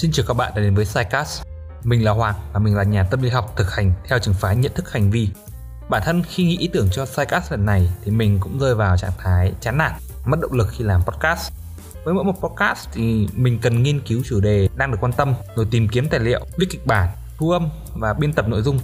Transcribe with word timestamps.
Xin 0.00 0.12
chào 0.12 0.26
các 0.28 0.34
bạn 0.34 0.52
đã 0.56 0.62
đến 0.62 0.74
với 0.74 0.84
Sidecast. 0.84 1.42
Mình 1.82 2.04
là 2.04 2.12
Hoàng 2.12 2.34
và 2.52 2.58
mình 2.60 2.76
là 2.76 2.82
nhà 2.82 3.04
tâm 3.04 3.22
lý 3.22 3.30
học 3.30 3.52
thực 3.56 3.74
hành 3.74 3.92
theo 4.08 4.18
trường 4.18 4.34
phái 4.34 4.56
nhận 4.56 4.72
thức 4.74 4.92
hành 4.92 5.10
vi. 5.10 5.28
Bản 5.88 6.02
thân 6.04 6.22
khi 6.22 6.44
nghĩ 6.44 6.58
ý 6.58 6.68
tưởng 6.72 6.88
cho 6.92 7.06
Sidecast 7.06 7.50
lần 7.50 7.66
này 7.66 7.90
thì 8.04 8.10
mình 8.10 8.38
cũng 8.40 8.58
rơi 8.58 8.74
vào 8.74 8.96
trạng 8.96 9.12
thái 9.18 9.52
chán 9.60 9.78
nản, 9.78 9.92
mất 10.24 10.40
động 10.40 10.52
lực 10.52 10.68
khi 10.70 10.84
làm 10.84 11.02
podcast. 11.02 11.52
Với 12.04 12.14
mỗi 12.14 12.24
một 12.24 12.32
podcast 12.40 12.88
thì 12.92 13.28
mình 13.34 13.58
cần 13.62 13.82
nghiên 13.82 14.00
cứu 14.00 14.22
chủ 14.26 14.40
đề 14.40 14.68
đang 14.76 14.90
được 14.90 14.98
quan 15.00 15.12
tâm, 15.12 15.34
rồi 15.56 15.66
tìm 15.70 15.88
kiếm 15.88 16.08
tài 16.08 16.20
liệu, 16.20 16.40
viết 16.58 16.66
kịch 16.70 16.86
bản, 16.86 17.08
thu 17.38 17.50
âm 17.50 17.68
và 17.94 18.12
biên 18.12 18.32
tập 18.32 18.48
nội 18.48 18.62
dung. 18.62 18.78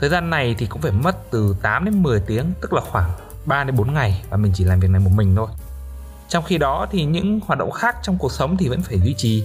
Thời 0.00 0.08
gian 0.08 0.30
này 0.30 0.54
thì 0.58 0.66
cũng 0.66 0.82
phải 0.82 0.92
mất 0.92 1.30
từ 1.30 1.56
8 1.62 1.84
đến 1.84 2.02
10 2.02 2.20
tiếng, 2.20 2.52
tức 2.60 2.72
là 2.72 2.80
khoảng 2.80 3.10
3 3.44 3.64
đến 3.64 3.76
4 3.76 3.94
ngày 3.94 4.22
và 4.30 4.36
mình 4.36 4.52
chỉ 4.54 4.64
làm 4.64 4.80
việc 4.80 4.90
này 4.90 5.00
một 5.00 5.12
mình 5.14 5.36
thôi. 5.36 5.48
Trong 6.28 6.44
khi 6.44 6.58
đó 6.58 6.86
thì 6.90 7.04
những 7.04 7.40
hoạt 7.46 7.58
động 7.58 7.70
khác 7.70 7.96
trong 8.02 8.18
cuộc 8.18 8.32
sống 8.32 8.56
thì 8.56 8.68
vẫn 8.68 8.82
phải 8.82 9.00
duy 9.00 9.14
trì 9.14 9.44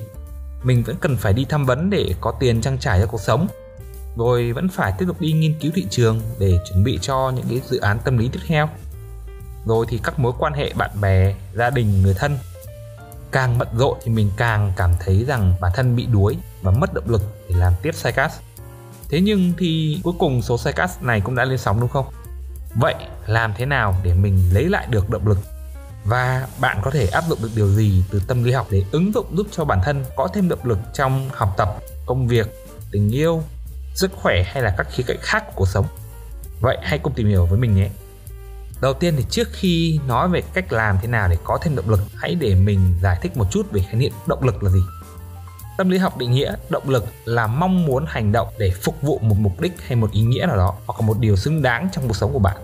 mình 0.65 0.83
vẫn 0.83 0.95
cần 1.01 1.17
phải 1.17 1.33
đi 1.33 1.45
tham 1.49 1.65
vấn 1.65 1.89
để 1.89 2.15
có 2.21 2.33
tiền 2.39 2.61
trang 2.61 2.77
trải 2.77 2.99
cho 2.99 3.07
cuộc 3.07 3.21
sống. 3.21 3.47
Rồi 4.17 4.51
vẫn 4.51 4.69
phải 4.69 4.93
tiếp 4.97 5.05
tục 5.07 5.21
đi 5.21 5.31
nghiên 5.31 5.59
cứu 5.59 5.71
thị 5.75 5.85
trường 5.89 6.21
để 6.39 6.57
chuẩn 6.69 6.83
bị 6.83 6.99
cho 7.01 7.31
những 7.35 7.45
cái 7.49 7.61
dự 7.69 7.79
án 7.79 7.99
tâm 8.05 8.17
lý 8.17 8.29
tiếp 8.29 8.39
theo. 8.47 8.69
Rồi 9.65 9.85
thì 9.89 9.99
các 10.03 10.19
mối 10.19 10.33
quan 10.39 10.53
hệ 10.53 10.73
bạn 10.73 10.89
bè, 11.01 11.35
gia 11.53 11.69
đình, 11.69 12.03
người 12.03 12.13
thân. 12.13 12.37
Càng 13.31 13.57
bận 13.57 13.67
rộn 13.77 13.97
thì 14.03 14.11
mình 14.11 14.31
càng 14.37 14.73
cảm 14.77 14.91
thấy 14.99 15.25
rằng 15.27 15.53
bản 15.61 15.71
thân 15.75 15.95
bị 15.95 16.05
đuối 16.05 16.37
và 16.61 16.71
mất 16.71 16.93
động 16.93 17.09
lực 17.09 17.21
để 17.49 17.55
làm 17.55 17.73
tiếp 17.81 17.95
sidecast. 17.95 18.39
Thế 19.09 19.21
nhưng 19.21 19.53
thì 19.57 19.99
cuối 20.03 20.13
cùng 20.19 20.41
số 20.41 20.57
sidecast 20.57 21.01
này 21.01 21.21
cũng 21.21 21.35
đã 21.35 21.45
lên 21.45 21.57
sóng 21.57 21.79
đúng 21.79 21.89
không? 21.89 22.05
Vậy 22.75 22.95
làm 23.27 23.53
thế 23.57 23.65
nào 23.65 23.95
để 24.03 24.13
mình 24.13 24.53
lấy 24.53 24.65
lại 24.65 24.87
được 24.89 25.09
động 25.09 25.27
lực? 25.27 25.37
Và 26.05 26.47
bạn 26.59 26.79
có 26.83 26.91
thể 26.91 27.07
áp 27.07 27.23
dụng 27.29 27.39
được 27.41 27.49
điều 27.55 27.69
gì 27.69 28.03
từ 28.11 28.21
tâm 28.27 28.43
lý 28.43 28.51
học 28.51 28.67
để 28.69 28.83
ứng 28.91 29.13
dụng 29.13 29.37
giúp 29.37 29.47
cho 29.51 29.65
bản 29.65 29.79
thân 29.83 30.05
có 30.15 30.27
thêm 30.33 30.49
động 30.49 30.59
lực 30.63 30.79
trong 30.93 31.29
học 31.33 31.53
tập, 31.57 31.69
công 32.05 32.27
việc, 32.27 32.47
tình 32.91 33.09
yêu, 33.09 33.43
sức 33.95 34.11
khỏe 34.13 34.43
hay 34.43 34.63
là 34.63 34.75
các 34.77 34.87
khía 34.91 35.03
cạnh 35.07 35.17
khác 35.21 35.43
của 35.47 35.53
cuộc 35.55 35.67
sống? 35.67 35.85
Vậy 36.61 36.77
hãy 36.81 36.99
cùng 36.99 37.13
tìm 37.13 37.27
hiểu 37.27 37.45
với 37.45 37.59
mình 37.59 37.75
nhé! 37.75 37.89
Đầu 38.81 38.93
tiên 38.93 39.13
thì 39.17 39.25
trước 39.29 39.47
khi 39.51 39.99
nói 40.07 40.29
về 40.29 40.41
cách 40.53 40.73
làm 40.73 40.97
thế 41.01 41.07
nào 41.07 41.27
để 41.27 41.37
có 41.43 41.57
thêm 41.61 41.75
động 41.75 41.89
lực, 41.89 42.01
hãy 42.15 42.35
để 42.35 42.55
mình 42.55 42.95
giải 43.01 43.19
thích 43.21 43.37
một 43.37 43.45
chút 43.51 43.71
về 43.71 43.81
khái 43.81 43.95
niệm 43.95 44.11
động 44.27 44.43
lực 44.43 44.63
là 44.63 44.69
gì. 44.69 44.81
Tâm 45.77 45.89
lý 45.89 45.97
học 45.97 46.17
định 46.17 46.31
nghĩa 46.31 46.55
động 46.69 46.89
lực 46.89 47.05
là 47.25 47.47
mong 47.47 47.85
muốn 47.85 48.05
hành 48.07 48.31
động 48.31 48.47
để 48.57 48.71
phục 48.83 49.01
vụ 49.01 49.19
một 49.19 49.35
mục 49.39 49.61
đích 49.61 49.73
hay 49.87 49.95
một 49.95 50.11
ý 50.11 50.21
nghĩa 50.21 50.45
nào 50.47 50.57
đó, 50.57 50.75
hoặc 50.85 50.99
là 50.99 51.07
một 51.07 51.19
điều 51.19 51.35
xứng 51.35 51.61
đáng 51.61 51.89
trong 51.91 52.07
cuộc 52.07 52.15
sống 52.15 52.33
của 52.33 52.39
bạn 52.39 52.57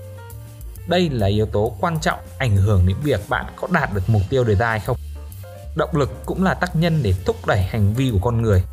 đây 0.88 1.10
là 1.10 1.28
yếu 1.28 1.46
tố 1.46 1.76
quan 1.80 2.00
trọng 2.00 2.20
ảnh 2.38 2.58
hưởng 2.58 2.88
đến 2.88 2.98
việc 3.04 3.30
bạn 3.30 3.46
có 3.56 3.68
đạt 3.72 3.94
được 3.94 4.02
mục 4.08 4.22
tiêu 4.30 4.44
đề 4.44 4.56
ra 4.56 4.70
hay 4.70 4.80
không. 4.80 4.98
Động 5.76 5.98
lực 5.98 6.26
cũng 6.26 6.44
là 6.44 6.54
tác 6.54 6.76
nhân 6.76 7.00
để 7.04 7.14
thúc 7.26 7.36
đẩy 7.48 7.62
hành 7.62 7.94
vi 7.94 8.12
của 8.12 8.20
con 8.22 8.42
người. 8.42 8.64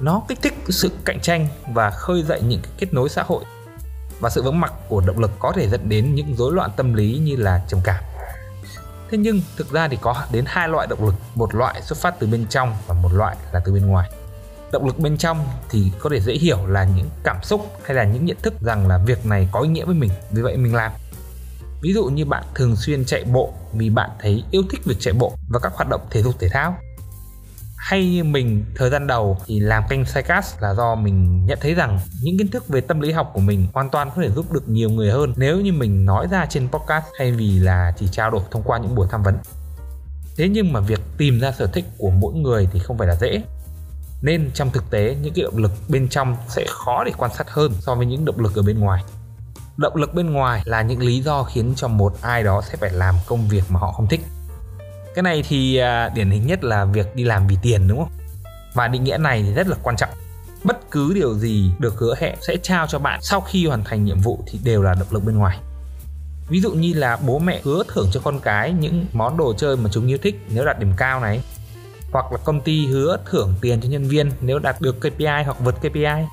Nó 0.00 0.22
kích 0.28 0.38
thích 0.42 0.54
sự 0.68 0.90
cạnh 1.04 1.20
tranh 1.20 1.48
và 1.72 1.90
khơi 1.90 2.22
dậy 2.22 2.42
những 2.42 2.60
kết 2.78 2.94
nối 2.94 3.08
xã 3.08 3.22
hội. 3.22 3.44
Và 4.20 4.30
sự 4.30 4.42
vững 4.42 4.60
mặc 4.60 4.72
của 4.88 5.00
động 5.00 5.18
lực 5.18 5.30
có 5.38 5.52
thể 5.52 5.68
dẫn 5.68 5.88
đến 5.88 6.14
những 6.14 6.34
rối 6.36 6.52
loạn 6.52 6.70
tâm 6.76 6.94
lý 6.94 7.18
như 7.18 7.36
là 7.36 7.64
trầm 7.68 7.80
cảm. 7.84 8.04
Thế 9.10 9.18
nhưng 9.18 9.40
thực 9.56 9.72
ra 9.72 9.88
thì 9.88 9.98
có 10.00 10.24
đến 10.32 10.44
hai 10.48 10.68
loại 10.68 10.86
động 10.86 11.04
lực, 11.04 11.14
một 11.34 11.54
loại 11.54 11.82
xuất 11.82 11.98
phát 11.98 12.14
từ 12.18 12.26
bên 12.26 12.46
trong 12.50 12.76
và 12.86 12.94
một 12.94 13.12
loại 13.12 13.36
là 13.52 13.60
từ 13.64 13.72
bên 13.72 13.86
ngoài. 13.86 14.10
Động 14.72 14.86
lực 14.86 14.98
bên 14.98 15.16
trong 15.16 15.46
thì 15.70 15.92
có 15.98 16.10
thể 16.10 16.20
dễ 16.20 16.34
hiểu 16.34 16.66
là 16.66 16.84
những 16.84 17.10
cảm 17.24 17.36
xúc 17.42 17.66
hay 17.84 17.94
là 17.94 18.04
những 18.04 18.24
nhận 18.24 18.36
thức 18.42 18.54
rằng 18.60 18.88
là 18.88 18.98
việc 18.98 19.26
này 19.26 19.48
có 19.52 19.60
ý 19.60 19.68
nghĩa 19.68 19.84
với 19.84 19.94
mình, 19.94 20.10
vì 20.30 20.42
vậy 20.42 20.56
mình 20.56 20.74
làm 20.74 20.92
Ví 21.84 21.92
dụ 21.92 22.04
như 22.04 22.24
bạn 22.24 22.44
thường 22.54 22.76
xuyên 22.76 23.04
chạy 23.04 23.24
bộ 23.24 23.52
vì 23.72 23.90
bạn 23.90 24.10
thấy 24.20 24.44
yêu 24.50 24.62
thích 24.70 24.80
việc 24.84 24.96
chạy 25.00 25.14
bộ 25.14 25.32
và 25.48 25.58
các 25.58 25.72
hoạt 25.74 25.88
động 25.88 26.00
thể 26.10 26.22
dục 26.22 26.34
thể 26.38 26.48
thao. 26.48 26.76
Hay 27.76 28.10
như 28.10 28.24
mình, 28.24 28.64
thời 28.74 28.90
gian 28.90 29.06
đầu 29.06 29.38
thì 29.46 29.60
làm 29.60 29.82
kênh 29.88 30.04
Psycast 30.04 30.60
là 30.60 30.74
do 30.74 30.94
mình 30.94 31.46
nhận 31.46 31.58
thấy 31.60 31.74
rằng 31.74 32.00
những 32.22 32.38
kiến 32.38 32.48
thức 32.48 32.68
về 32.68 32.80
tâm 32.80 33.00
lý 33.00 33.12
học 33.12 33.30
của 33.34 33.40
mình 33.40 33.66
hoàn 33.72 33.90
toàn 33.90 34.10
có 34.16 34.22
thể 34.22 34.30
giúp 34.30 34.52
được 34.52 34.68
nhiều 34.68 34.90
người 34.90 35.10
hơn 35.10 35.32
nếu 35.36 35.60
như 35.60 35.72
mình 35.72 36.04
nói 36.04 36.26
ra 36.30 36.46
trên 36.46 36.68
podcast 36.68 37.04
thay 37.18 37.32
vì 37.32 37.58
là 37.58 37.92
chỉ 37.98 38.08
trao 38.12 38.30
đổi 38.30 38.42
thông 38.50 38.62
qua 38.62 38.78
những 38.78 38.94
buổi 38.94 39.06
tham 39.10 39.22
vấn. 39.22 39.38
Thế 40.36 40.48
nhưng 40.48 40.72
mà 40.72 40.80
việc 40.80 41.00
tìm 41.18 41.40
ra 41.40 41.52
sở 41.52 41.66
thích 41.66 41.84
của 41.98 42.10
mỗi 42.10 42.34
người 42.34 42.68
thì 42.72 42.78
không 42.78 42.98
phải 42.98 43.08
là 43.08 43.14
dễ 43.14 43.42
nên 44.22 44.50
trong 44.54 44.70
thực 44.70 44.90
tế, 44.90 45.16
những 45.22 45.34
cái 45.34 45.42
động 45.42 45.56
lực 45.56 45.72
bên 45.88 46.08
trong 46.08 46.36
sẽ 46.48 46.64
khó 46.68 47.04
để 47.04 47.12
quan 47.18 47.30
sát 47.34 47.50
hơn 47.50 47.72
so 47.80 47.94
với 47.94 48.06
những 48.06 48.24
động 48.24 48.40
lực 48.40 48.54
ở 48.54 48.62
bên 48.62 48.78
ngoài 48.78 49.02
động 49.76 49.96
lực 49.96 50.14
bên 50.14 50.32
ngoài 50.32 50.62
là 50.64 50.82
những 50.82 51.00
lý 51.00 51.20
do 51.20 51.42
khiến 51.42 51.72
cho 51.76 51.88
một 51.88 52.14
ai 52.22 52.42
đó 52.42 52.62
sẽ 52.68 52.76
phải 52.76 52.90
làm 52.90 53.14
công 53.26 53.48
việc 53.48 53.62
mà 53.68 53.80
họ 53.80 53.92
không 53.92 54.06
thích. 54.06 54.20
Cái 55.14 55.22
này 55.22 55.44
thì 55.48 55.76
à, 55.76 56.08
điển 56.08 56.30
hình 56.30 56.46
nhất 56.46 56.64
là 56.64 56.84
việc 56.84 57.16
đi 57.16 57.24
làm 57.24 57.46
vì 57.46 57.56
tiền, 57.62 57.88
đúng 57.88 57.98
không? 57.98 58.10
Và 58.74 58.88
định 58.88 59.04
nghĩa 59.04 59.16
này 59.16 59.42
thì 59.42 59.54
rất 59.54 59.68
là 59.68 59.76
quan 59.82 59.96
trọng. 59.96 60.10
Bất 60.64 60.90
cứ 60.90 61.12
điều 61.14 61.34
gì 61.34 61.70
được 61.78 61.94
hứa 61.98 62.14
hẹn 62.18 62.34
sẽ 62.40 62.56
trao 62.62 62.86
cho 62.86 62.98
bạn 62.98 63.22
sau 63.22 63.40
khi 63.40 63.66
hoàn 63.66 63.84
thành 63.84 64.04
nhiệm 64.04 64.18
vụ 64.18 64.44
thì 64.46 64.58
đều 64.64 64.82
là 64.82 64.94
động 64.94 65.08
lực 65.10 65.24
bên 65.24 65.38
ngoài. 65.38 65.58
Ví 66.48 66.60
dụ 66.60 66.72
như 66.72 66.92
là 66.92 67.16
bố 67.26 67.38
mẹ 67.38 67.60
hứa 67.64 67.82
thưởng 67.88 68.08
cho 68.12 68.20
con 68.24 68.40
cái 68.40 68.72
những 68.72 69.06
món 69.12 69.36
đồ 69.36 69.54
chơi 69.54 69.76
mà 69.76 69.90
chúng 69.92 70.06
yêu 70.06 70.18
thích 70.22 70.46
nếu 70.48 70.64
đạt 70.64 70.78
điểm 70.78 70.92
cao 70.96 71.20
này. 71.20 71.40
Hoặc 72.12 72.32
là 72.32 72.38
công 72.44 72.60
ty 72.60 72.86
hứa 72.86 73.18
thưởng 73.30 73.54
tiền 73.60 73.80
cho 73.80 73.88
nhân 73.88 74.08
viên 74.08 74.30
nếu 74.40 74.58
đạt 74.58 74.80
được 74.80 75.00
KPI 75.00 75.42
hoặc 75.44 75.56
vượt 75.60 75.74
KPI 75.80 76.26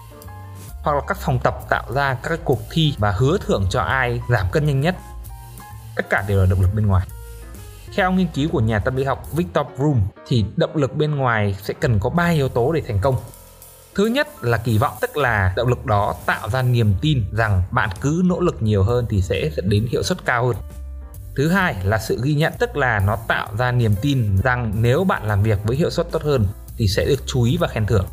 hoặc 0.84 0.94
là 0.94 1.02
các 1.08 1.18
phòng 1.18 1.40
tập 1.44 1.56
tạo 1.70 1.94
ra 1.94 2.18
các 2.24 2.40
cuộc 2.44 2.60
thi 2.72 2.96
và 2.98 3.12
hứa 3.12 3.38
thưởng 3.38 3.66
cho 3.70 3.82
ai 3.82 4.22
giảm 4.30 4.46
cân 4.52 4.66
nhanh 4.66 4.82
nhất 4.82 4.96
tất 5.96 6.10
cả 6.10 6.26
đều 6.28 6.40
là 6.40 6.46
động 6.46 6.62
lực 6.62 6.74
bên 6.76 6.88
ngoài 6.88 7.08
theo 7.96 8.12
nghiên 8.12 8.28
cứu 8.34 8.50
của 8.52 8.62
nhà 8.62 8.80
tâm 8.80 8.96
lý 8.96 9.04
học 9.04 9.32
Victor 9.34 9.68
Broom 9.78 10.02
thì 10.28 10.46
động 10.56 10.76
lực 10.76 10.96
bên 10.96 11.16
ngoài 11.16 11.56
sẽ 11.62 11.74
cần 11.74 12.00
có 12.00 12.10
3 12.10 12.30
yếu 12.30 12.50
tố 12.50 12.72
để 12.72 12.82
thành 12.88 13.00
công. 13.02 13.16
Thứ 13.96 14.06
nhất 14.06 14.44
là 14.44 14.58
kỳ 14.58 14.78
vọng, 14.78 14.94
tức 15.02 15.18
là 15.18 15.54
động 15.56 15.68
lực 15.68 15.86
đó 15.86 16.16
tạo 16.26 16.50
ra 16.50 16.62
niềm 16.62 16.94
tin 17.02 17.24
rằng 17.32 17.64
bạn 17.72 17.90
cứ 18.02 18.22
nỗ 18.26 18.40
lực 18.40 18.62
nhiều 18.62 18.84
hơn 18.84 19.06
thì 19.10 19.22
sẽ 19.22 19.50
dẫn 19.56 19.70
đến 19.70 19.88
hiệu 19.92 20.04
suất 20.04 20.26
cao 20.26 20.48
hơn. 20.48 20.56
Thứ 21.36 21.50
hai 21.50 21.76
là 21.84 21.98
sự 21.98 22.20
ghi 22.24 22.34
nhận, 22.34 22.54
tức 22.60 22.78
là 22.78 23.00
nó 23.00 23.18
tạo 23.28 23.48
ra 23.58 23.72
niềm 23.72 23.96
tin 24.02 24.38
rằng 24.44 24.72
nếu 24.76 25.04
bạn 25.04 25.28
làm 25.28 25.44
việc 25.44 25.60
với 25.64 25.78
hiệu 25.78 25.90
suất 25.90 26.12
tốt 26.12 26.22
hơn 26.24 26.46
thì 26.78 26.88
sẽ 26.88 27.06
được 27.06 27.24
chú 27.26 27.44
ý 27.44 27.58
và 27.58 27.68
khen 27.68 27.86
thưởng 27.86 28.06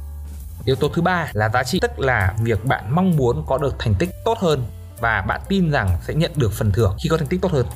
yếu 0.65 0.77
tố 0.77 0.89
thứ 0.89 1.03
ba 1.03 1.31
là 1.33 1.49
giá 1.49 1.63
trị 1.63 1.79
tức 1.81 1.99
là 1.99 2.35
việc 2.43 2.65
bạn 2.65 2.85
mong 2.95 3.17
muốn 3.17 3.45
có 3.47 3.59
được 3.59 3.77
thành 3.79 3.95
tích 3.99 4.11
tốt 4.25 4.39
hơn 4.39 4.63
và 5.01 5.21
bạn 5.21 5.41
tin 5.49 5.71
rằng 5.71 5.99
sẽ 6.07 6.15
nhận 6.15 6.31
được 6.37 6.53
phần 6.53 6.73
thưởng 6.73 6.97
khi 7.03 7.09
có 7.09 7.17
thành 7.17 7.29
tích 7.29 7.41
tốt 7.43 7.53
hơn. 7.53 7.67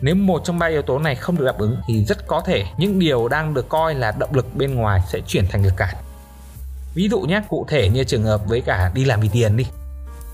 Nếu 0.00 0.14
một 0.14 0.42
trong 0.44 0.58
ba 0.58 0.66
yếu 0.66 0.82
tố 0.82 0.98
này 0.98 1.14
không 1.14 1.38
được 1.38 1.44
đáp 1.44 1.58
ứng 1.58 1.76
thì 1.86 2.04
rất 2.04 2.26
có 2.26 2.40
thể 2.46 2.64
những 2.78 2.98
điều 2.98 3.28
đang 3.28 3.54
được 3.54 3.68
coi 3.68 3.94
là 3.94 4.12
động 4.18 4.34
lực 4.34 4.56
bên 4.56 4.74
ngoài 4.74 5.00
sẽ 5.12 5.20
chuyển 5.26 5.48
thành 5.48 5.64
lực 5.64 5.76
cản. 5.76 5.96
Ví 6.94 7.08
dụ 7.08 7.20
nhé 7.20 7.42
cụ 7.48 7.66
thể 7.68 7.88
như 7.88 8.04
trường 8.04 8.22
hợp 8.22 8.46
với 8.46 8.60
cả 8.60 8.90
đi 8.94 9.04
làm 9.04 9.20
vì 9.20 9.28
tiền 9.32 9.56
đi. 9.56 9.66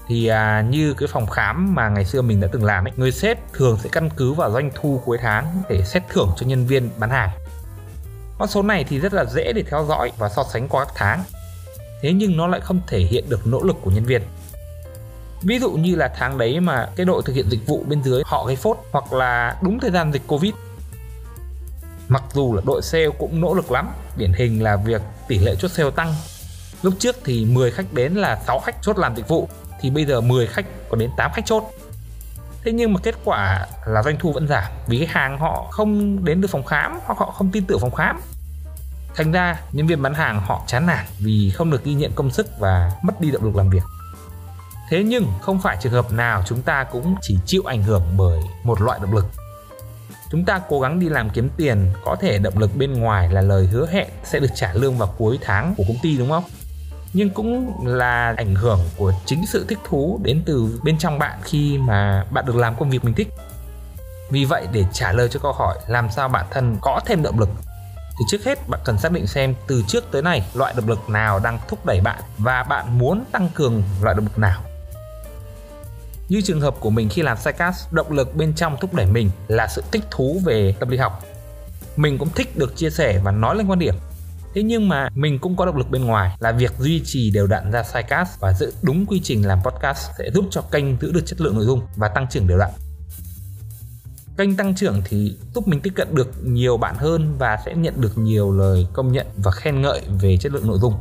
Thì 0.09 0.27
à, 0.27 0.65
như 0.71 0.95
cái 0.95 1.09
phòng 1.13 1.27
khám 1.27 1.75
mà 1.75 1.89
ngày 1.89 2.05
xưa 2.05 2.23
mình 2.23 2.41
đã 2.41 2.49
từng 2.53 2.65
làm 2.65 2.85
ấy 2.85 2.93
người 2.97 3.13
sếp 3.13 3.53
thường 3.53 3.79
sẽ 3.83 3.89
căn 3.93 4.11
cứ 4.17 4.33
vào 4.33 4.53
doanh 4.53 4.71
thu 4.75 5.03
cuối 5.05 5.19
tháng 5.23 5.63
để 5.69 5.85
xét 5.85 6.03
thưởng 6.09 6.31
cho 6.37 6.47
nhân 6.47 6.67
viên 6.67 6.91
bán 6.99 7.11
hàng. 7.11 7.31
Con 8.39 8.49
số 8.49 8.63
này 8.63 8.85
thì 8.89 8.99
rất 8.99 9.13
là 9.15 9.25
dễ 9.25 9.53
để 9.53 9.63
theo 9.71 9.85
dõi 9.89 10.13
và 10.19 10.29
so 10.29 10.45
sánh 10.53 10.69
qua 10.69 10.85
các 10.85 10.93
tháng 10.97 11.25
thế 12.03 12.13
nhưng 12.13 12.37
nó 12.37 12.47
lại 12.47 12.61
không 12.61 12.81
thể 12.87 12.99
hiện 12.99 13.25
được 13.29 13.47
nỗ 13.47 13.63
lực 13.63 13.77
của 13.83 13.91
nhân 13.91 14.05
viên. 14.05 14.23
Ví 15.43 15.59
dụ 15.59 15.71
như 15.71 15.95
là 15.95 16.13
tháng 16.17 16.39
đấy 16.39 16.61
mà 16.61 16.89
cái 16.97 17.07
đội 17.07 17.23
thực 17.25 17.37
hiện 17.37 17.51
dịch 17.51 17.67
vụ 17.67 17.85
bên 17.89 18.03
dưới 18.03 18.23
họ 18.27 18.45
gây 18.47 18.57
phốt 18.57 18.77
hoặc 18.93 19.13
là 19.13 19.57
đúng 19.63 19.81
thời 19.81 19.91
gian 19.91 20.13
dịch 20.13 20.23
covid. 20.27 20.53
Mặc 22.09 22.23
dù 22.33 22.55
là 22.55 22.63
đội 22.67 22.83
sale 22.83 23.09
cũng 23.19 23.41
nỗ 23.41 23.55
lực 23.55 23.73
lắm, 23.73 23.89
điển 24.17 24.33
hình 24.33 24.63
là 24.63 24.77
việc 24.77 25.03
tỷ 25.29 25.39
lệ 25.39 25.55
chốt 25.59 25.69
sale 25.69 25.91
tăng. 25.91 26.15
Lúc 26.83 26.95
trước 26.99 27.17
thì 27.25 27.45
10 27.45 27.71
khách 27.71 27.93
đến 27.93 28.15
là 28.15 28.41
6 28.47 28.61
khách 28.61 28.83
chốt 28.83 28.99
làm 28.99 29.17
dịch 29.17 29.29
vụ, 29.29 29.49
thì 29.81 29.91
bây 29.91 30.05
giờ 30.05 30.21
10 30.21 30.47
khách 30.47 30.67
có 30.89 30.97
đến 30.97 31.11
8 31.17 31.31
khách 31.35 31.47
chốt. 31.47 31.71
Thế 32.65 32.73
nhưng 32.73 32.93
mà 32.93 33.01
kết 33.03 33.15
quả 33.25 33.67
là 33.87 34.03
doanh 34.03 34.17
thu 34.19 34.33
vẫn 34.33 34.49
giảm 34.49 34.73
vì 34.87 34.99
cái 34.99 35.07
hàng 35.07 35.39
họ 35.39 35.67
không 35.71 36.25
đến 36.25 36.41
được 36.41 36.49
phòng 36.51 36.65
khám 36.65 36.99
hoặc 37.05 37.19
họ 37.19 37.31
không 37.31 37.51
tin 37.51 37.67
tưởng 37.67 37.81
phòng 37.81 37.95
khám. 37.95 38.21
Thành 39.17 39.33
ra 39.33 39.61
nhân 39.73 39.87
viên 39.87 40.03
bán 40.03 40.15
hàng 40.15 40.41
họ 40.41 40.63
chán 40.67 40.87
nản 40.87 41.07
vì 41.19 41.51
không 41.51 41.71
được 41.71 41.85
ghi 41.85 41.95
nhận 41.95 42.13
công 42.15 42.31
sức 42.31 42.47
và 42.59 42.93
mất 43.03 43.21
đi 43.21 43.31
động 43.31 43.45
lực 43.45 43.57
làm 43.57 43.71
việc. 43.71 43.83
Thế 44.91 45.03
nhưng 45.03 45.27
không 45.41 45.61
phải 45.61 45.77
trường 45.81 45.93
hợp 45.93 46.13
nào 46.13 46.43
chúng 46.47 46.63
ta 46.63 46.85
cũng 46.85 47.15
chỉ 47.21 47.39
chịu 47.47 47.63
ảnh 47.67 47.83
hưởng 47.83 48.03
bởi 48.17 48.41
một 48.65 48.81
loại 48.81 48.99
động 49.03 49.15
lực. 49.15 49.27
Chúng 50.31 50.45
ta 50.45 50.61
cố 50.69 50.81
gắng 50.81 51.01
đi 51.01 51.09
làm 51.09 51.31
kiếm 51.31 51.51
tiền, 51.57 51.93
có 52.05 52.17
thể 52.21 52.39
động 52.39 52.59
lực 52.59 52.77
bên 52.77 52.93
ngoài 52.93 53.29
là 53.33 53.41
lời 53.41 53.67
hứa 53.67 53.87
hẹn 53.87 54.09
sẽ 54.25 54.41
được 54.41 54.51
trả 54.55 54.73
lương 54.75 54.99
vào 54.99 55.15
cuối 55.19 55.39
tháng 55.43 55.75
của 55.77 55.85
công 55.89 55.97
ty 56.03 56.19
đúng 56.19 56.31
không? 56.31 56.45
Nhưng 57.13 57.31
cũng 57.31 57.87
là 57.87 58.35
ảnh 58.37 58.55
hưởng 58.55 58.81
của 58.97 59.13
chính 59.27 59.47
sự 59.47 59.67
thích 59.69 59.79
thú 59.85 60.21
đến 60.23 60.43
từ 60.47 60.81
bên 60.85 60.99
trong 60.99 61.19
bạn 61.19 61.39
khi 61.43 61.79
mà 61.79 62.25
bạn 62.31 62.47
được 62.47 62.57
làm 62.57 62.77
công 62.77 62.91
việc 62.91 63.05
mình 63.05 63.15
thích. 63.15 63.29
Vì 64.31 64.45
vậy 64.45 64.67
để 64.73 64.85
trả 64.93 65.13
lời 65.13 65.29
cho 65.29 65.41
câu 65.41 65.53
hỏi 65.53 65.79
làm 65.87 66.11
sao 66.11 66.29
bản 66.29 66.47
thân 66.51 66.77
có 66.81 67.01
thêm 67.07 67.23
động 67.23 67.39
lực 67.39 67.49
thì 68.19 68.25
trước 68.29 68.45
hết, 68.45 68.69
bạn 68.69 68.81
cần 68.85 68.99
xác 68.99 69.13
định 69.13 69.27
xem 69.27 69.55
từ 69.67 69.83
trước 69.89 70.05
tới 70.11 70.23
nay 70.23 70.43
loại 70.55 70.75
động 70.77 70.89
lực 70.89 71.09
nào 71.09 71.41
đang 71.45 71.59
thúc 71.69 71.87
đẩy 71.87 72.01
bạn 72.01 72.23
và 72.39 72.63
bạn 72.63 72.99
muốn 72.99 73.25
tăng 73.33 73.49
cường 73.55 73.83
loại 74.03 74.15
động 74.15 74.25
lực 74.25 74.39
nào 74.39 74.63
như 76.33 76.41
trường 76.41 76.61
hợp 76.61 76.75
của 76.81 76.91
mình 76.91 77.09
khi 77.09 77.23
làm 77.23 77.37
sidecast, 77.37 77.93
động 77.93 78.13
lực 78.13 78.35
bên 78.37 78.55
trong 78.55 78.77
thúc 78.81 78.95
đẩy 78.95 79.07
mình 79.07 79.31
là 79.49 79.69
sự 79.69 79.83
thích 79.93 80.03
thú 80.11 80.41
về 80.45 80.75
tâm 80.81 80.89
lý 80.89 80.97
học. 80.97 81.25
Mình 81.97 82.19
cũng 82.19 82.29
thích 82.35 82.59
được 82.59 82.77
chia 82.77 82.91
sẻ 82.91 83.21
và 83.25 83.31
nói 83.31 83.57
lên 83.57 83.67
quan 83.67 83.79
điểm. 83.79 83.95
Thế 84.55 84.63
nhưng 84.63 84.89
mà 84.89 85.09
mình 85.15 85.39
cũng 85.39 85.57
có 85.57 85.67
động 85.67 85.77
lực 85.77 85.91
bên 85.91 86.05
ngoài 86.05 86.37
là 86.41 86.53
việc 86.53 86.73
duy 86.79 87.03
trì 87.05 87.31
đều 87.31 87.47
đặn 87.47 87.71
ra 87.71 87.83
sidecast 87.83 88.41
và 88.41 88.53
giữ 88.53 88.73
đúng 88.83 89.07
quy 89.07 89.21
trình 89.25 89.47
làm 89.47 89.59
podcast 89.63 90.11
sẽ 90.19 90.31
giúp 90.35 90.45
cho 90.51 90.61
kênh 90.61 91.01
giữ 91.01 91.13
được 91.13 91.23
chất 91.27 91.41
lượng 91.41 91.55
nội 91.55 91.65
dung 91.65 91.81
và 91.97 92.09
tăng 92.09 92.27
trưởng 92.31 92.47
đều 92.47 92.59
đặn. 92.59 92.71
Kênh 94.43 94.57
tăng 94.57 94.75
trưởng 94.75 95.03
thì 95.05 95.37
giúp 95.55 95.69
mình 95.69 95.81
tiếp 95.81 95.93
cận 95.97 96.15
được 96.15 96.29
nhiều 96.45 96.77
bạn 96.77 96.95
hơn 96.99 97.39
và 97.39 97.59
sẽ 97.67 97.75
nhận 97.75 98.01
được 98.01 98.19
nhiều 98.19 98.53
lời 98.53 98.87
công 98.93 99.13
nhận 99.13 99.27
và 99.37 99.51
khen 99.51 99.83
ngợi 99.83 100.03
về 100.21 100.37
chất 100.37 100.53
lượng 100.53 100.67
nội 100.67 100.79
dung. 100.79 100.95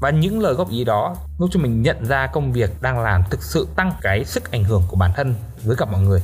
Và 0.00 0.10
những 0.10 0.40
lời 0.40 0.54
góp 0.54 0.70
ý 0.70 0.84
đó 0.84 1.16
giúp 1.38 1.48
cho 1.52 1.60
mình 1.60 1.82
nhận 1.82 2.06
ra 2.06 2.26
công 2.26 2.52
việc 2.52 2.82
đang 2.82 2.98
làm 2.98 3.22
thực 3.30 3.42
sự 3.42 3.68
tăng 3.76 3.92
cái 4.02 4.24
sức 4.24 4.50
ảnh 4.50 4.64
hưởng 4.64 4.82
của 4.88 4.96
bản 4.96 5.12
thân 5.16 5.34
với 5.64 5.76
cả 5.76 5.84
mọi 5.84 6.00
người. 6.00 6.22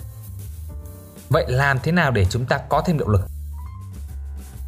Vậy 1.29 1.45
làm 1.49 1.79
thế 1.83 1.93
nào 1.93 2.11
để 2.11 2.25
chúng 2.25 2.47
ta 2.47 2.59
có 2.59 2.83
thêm 2.87 2.99
động 2.99 3.09
lực? 3.09 3.21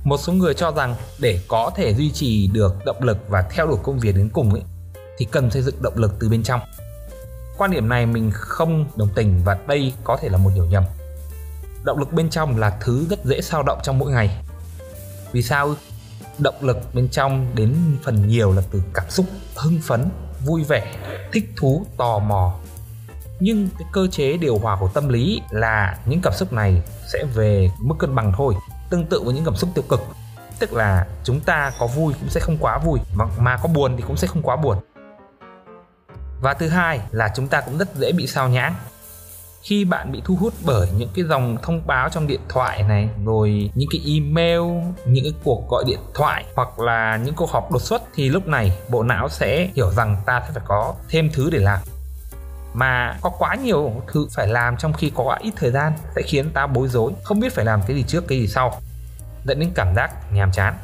Một 0.04 0.20
số 0.20 0.32
người 0.32 0.54
cho 0.54 0.72
rằng 0.72 0.94
để 1.18 1.40
có 1.48 1.70
thể 1.76 1.94
duy 1.94 2.10
trì 2.10 2.46
được 2.46 2.84
động 2.86 3.02
lực 3.02 3.18
và 3.28 3.42
theo 3.42 3.66
đuổi 3.66 3.78
công 3.82 3.98
việc 3.98 4.16
đến 4.16 4.30
cùng 4.32 4.50
ấy, 4.50 4.62
thì 5.18 5.26
cần 5.30 5.50
xây 5.50 5.62
dựng 5.62 5.82
động 5.82 5.94
lực 5.96 6.14
từ 6.20 6.28
bên 6.28 6.42
trong. 6.42 6.60
Quan 7.58 7.70
điểm 7.70 7.88
này 7.88 8.06
mình 8.06 8.30
không 8.34 8.86
đồng 8.96 9.08
tình 9.14 9.40
và 9.44 9.58
đây 9.68 9.92
có 10.04 10.18
thể 10.22 10.28
là 10.28 10.38
một 10.38 10.50
hiểu 10.54 10.66
nhầm. 10.66 10.84
Động 11.84 11.98
lực 11.98 12.12
bên 12.12 12.30
trong 12.30 12.58
là 12.58 12.78
thứ 12.80 13.06
rất 13.10 13.24
dễ 13.24 13.40
sao 13.40 13.62
động 13.62 13.78
trong 13.82 13.98
mỗi 13.98 14.12
ngày. 14.12 14.44
Vì 15.32 15.42
sao? 15.42 15.74
Động 16.38 16.54
lực 16.60 16.94
bên 16.94 17.08
trong 17.08 17.46
đến 17.54 17.76
phần 18.02 18.28
nhiều 18.28 18.52
là 18.52 18.62
từ 18.70 18.82
cảm 18.94 19.10
xúc 19.10 19.26
hưng 19.56 19.80
phấn, 19.82 20.08
vui 20.44 20.64
vẻ, 20.64 20.96
thích 21.32 21.44
thú, 21.56 21.86
tò 21.96 22.18
mò. 22.18 22.54
Nhưng 23.40 23.68
cái 23.78 23.88
cơ 23.92 24.06
chế 24.06 24.36
điều 24.36 24.58
hòa 24.58 24.76
của 24.80 24.88
tâm 24.88 25.08
lý 25.08 25.42
là 25.50 25.98
những 26.06 26.20
cảm 26.22 26.32
xúc 26.32 26.52
này 26.52 26.82
sẽ 27.12 27.24
về 27.34 27.70
mức 27.80 27.94
cân 27.98 28.14
bằng 28.14 28.32
thôi 28.36 28.54
tương 28.90 29.06
tự 29.06 29.22
với 29.22 29.34
những 29.34 29.44
cảm 29.44 29.56
xúc 29.56 29.70
tiêu 29.74 29.84
cực 29.88 30.00
tức 30.58 30.72
là 30.72 31.06
chúng 31.24 31.40
ta 31.40 31.72
có 31.78 31.86
vui 31.86 32.14
cũng 32.20 32.28
sẽ 32.28 32.40
không 32.40 32.56
quá 32.60 32.78
vui 32.78 33.00
mà, 33.14 33.24
mà 33.38 33.56
có 33.56 33.68
buồn 33.68 33.94
thì 33.96 34.04
cũng 34.06 34.16
sẽ 34.16 34.26
không 34.26 34.42
quá 34.42 34.56
buồn 34.56 34.78
và 36.40 36.54
thứ 36.54 36.68
hai 36.68 37.00
là 37.10 37.32
chúng 37.34 37.48
ta 37.48 37.60
cũng 37.60 37.78
rất 37.78 37.96
dễ 37.96 38.12
bị 38.12 38.26
sao 38.26 38.48
nhãng 38.48 38.74
khi 39.62 39.84
bạn 39.84 40.12
bị 40.12 40.22
thu 40.24 40.36
hút 40.36 40.52
bởi 40.64 40.88
những 40.98 41.08
cái 41.14 41.24
dòng 41.24 41.56
thông 41.62 41.86
báo 41.86 42.08
trong 42.08 42.26
điện 42.26 42.40
thoại 42.48 42.82
này, 42.82 43.08
rồi 43.24 43.70
những 43.74 43.88
cái 43.92 44.00
email, 44.14 44.60
những 45.06 45.24
cái 45.24 45.32
cuộc 45.44 45.68
gọi 45.68 45.84
điện 45.86 46.00
thoại, 46.14 46.44
hoặc 46.54 46.78
là 46.78 47.16
những 47.24 47.34
cuộc 47.34 47.50
họp 47.50 47.72
đột 47.72 47.82
xuất, 47.82 48.02
thì 48.14 48.28
lúc 48.28 48.46
này 48.46 48.78
bộ 48.88 49.02
não 49.02 49.28
sẽ 49.28 49.70
hiểu 49.74 49.90
rằng 49.90 50.16
ta 50.26 50.42
sẽ 50.46 50.52
phải 50.54 50.62
có 50.66 50.94
thêm 51.08 51.30
thứ 51.32 51.50
để 51.50 51.58
làm. 51.58 51.78
Mà 52.74 53.18
có 53.22 53.30
quá 53.38 53.54
nhiều 53.54 54.02
thứ 54.12 54.26
phải 54.30 54.48
làm 54.48 54.76
trong 54.76 54.92
khi 54.92 55.12
có 55.14 55.24
quá 55.24 55.38
ít 55.42 55.52
thời 55.56 55.70
gian 55.70 55.92
sẽ 56.16 56.22
khiến 56.22 56.50
ta 56.50 56.66
bối 56.66 56.88
rối, 56.88 57.12
không 57.22 57.40
biết 57.40 57.52
phải 57.52 57.64
làm 57.64 57.80
cái 57.86 57.96
gì 57.96 58.02
trước, 58.02 58.28
cái 58.28 58.38
gì 58.38 58.46
sau. 58.46 58.80
Dẫn 59.44 59.60
đến 59.60 59.70
cảm 59.74 59.94
giác 59.94 60.32
nhàm 60.32 60.52
chán. 60.52 60.74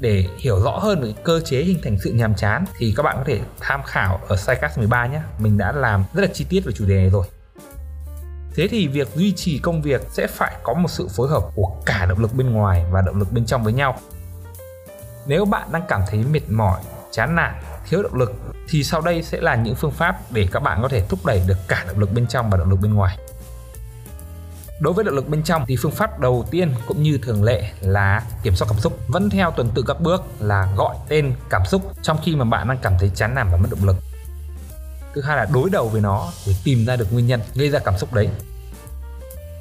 Để 0.00 0.24
hiểu 0.38 0.62
rõ 0.64 0.78
hơn 0.78 1.00
về 1.00 1.14
cơ 1.24 1.40
chế 1.40 1.62
hình 1.62 1.78
thành 1.84 1.98
sự 2.04 2.12
nhàm 2.12 2.34
chán, 2.34 2.64
thì 2.78 2.94
các 2.96 3.02
bạn 3.02 3.16
có 3.16 3.24
thể 3.26 3.40
tham 3.60 3.82
khảo 3.82 4.20
ở 4.28 4.36
Sidecast 4.36 4.78
13 4.78 5.06
nhé. 5.06 5.20
Mình 5.38 5.58
đã 5.58 5.72
làm 5.72 6.04
rất 6.14 6.22
là 6.22 6.28
chi 6.34 6.46
tiết 6.48 6.60
về 6.64 6.72
chủ 6.72 6.84
đề 6.86 6.94
này 6.94 7.10
rồi. 7.10 7.26
Thế 8.56 8.68
thì 8.68 8.88
việc 8.88 9.08
duy 9.14 9.32
trì 9.32 9.58
công 9.58 9.82
việc 9.82 10.06
sẽ 10.10 10.26
phải 10.26 10.54
có 10.62 10.74
một 10.74 10.88
sự 10.88 11.08
phối 11.08 11.28
hợp 11.28 11.42
của 11.54 11.76
cả 11.86 12.06
động 12.08 12.18
lực 12.18 12.34
bên 12.34 12.52
ngoài 12.52 12.84
và 12.90 13.02
động 13.02 13.18
lực 13.18 13.32
bên 13.32 13.46
trong 13.46 13.64
với 13.64 13.72
nhau. 13.72 13.98
Nếu 15.26 15.44
bạn 15.44 15.68
đang 15.72 15.82
cảm 15.88 16.00
thấy 16.08 16.24
mệt 16.30 16.50
mỏi, 16.50 16.80
chán 17.10 17.34
nản, 17.34 17.54
thiếu 17.88 18.02
động 18.02 18.14
lực 18.14 18.32
thì 18.68 18.84
sau 18.84 19.00
đây 19.00 19.22
sẽ 19.22 19.40
là 19.40 19.54
những 19.54 19.74
phương 19.74 19.90
pháp 19.90 20.16
để 20.30 20.48
các 20.52 20.60
bạn 20.60 20.78
có 20.82 20.88
thể 20.88 21.06
thúc 21.08 21.26
đẩy 21.26 21.42
được 21.46 21.58
cả 21.68 21.84
động 21.88 21.98
lực 21.98 22.12
bên 22.12 22.26
trong 22.26 22.50
và 22.50 22.58
động 22.58 22.70
lực 22.70 22.80
bên 22.82 22.94
ngoài. 22.94 23.18
Đối 24.80 24.92
với 24.92 25.04
động 25.04 25.14
lực 25.14 25.28
bên 25.28 25.42
trong 25.42 25.64
thì 25.66 25.76
phương 25.82 25.92
pháp 25.92 26.20
đầu 26.20 26.46
tiên 26.50 26.74
cũng 26.86 27.02
như 27.02 27.18
thường 27.22 27.44
lệ 27.44 27.70
là 27.80 28.22
kiểm 28.42 28.56
soát 28.56 28.66
cảm 28.70 28.78
xúc 28.78 28.98
vẫn 29.08 29.30
theo 29.30 29.50
tuần 29.50 29.70
tự 29.74 29.84
các 29.86 30.00
bước 30.00 30.24
là 30.40 30.68
gọi 30.76 30.96
tên 31.08 31.34
cảm 31.50 31.62
xúc 31.66 31.82
trong 32.02 32.18
khi 32.24 32.36
mà 32.36 32.44
bạn 32.44 32.68
đang 32.68 32.78
cảm 32.82 32.92
thấy 32.98 33.10
chán 33.14 33.34
nản 33.34 33.48
và 33.52 33.56
mất 33.56 33.68
động 33.70 33.84
lực. 33.84 33.96
Thứ 35.14 35.20
hai 35.20 35.36
là 35.36 35.46
đối 35.52 35.70
đầu 35.70 35.88
với 35.88 36.00
nó 36.00 36.32
để 36.46 36.54
tìm 36.64 36.86
ra 36.86 36.96
được 36.96 37.12
nguyên 37.12 37.26
nhân 37.26 37.40
gây 37.54 37.70
ra 37.70 37.78
cảm 37.78 37.98
xúc 37.98 38.12
đấy. 38.12 38.28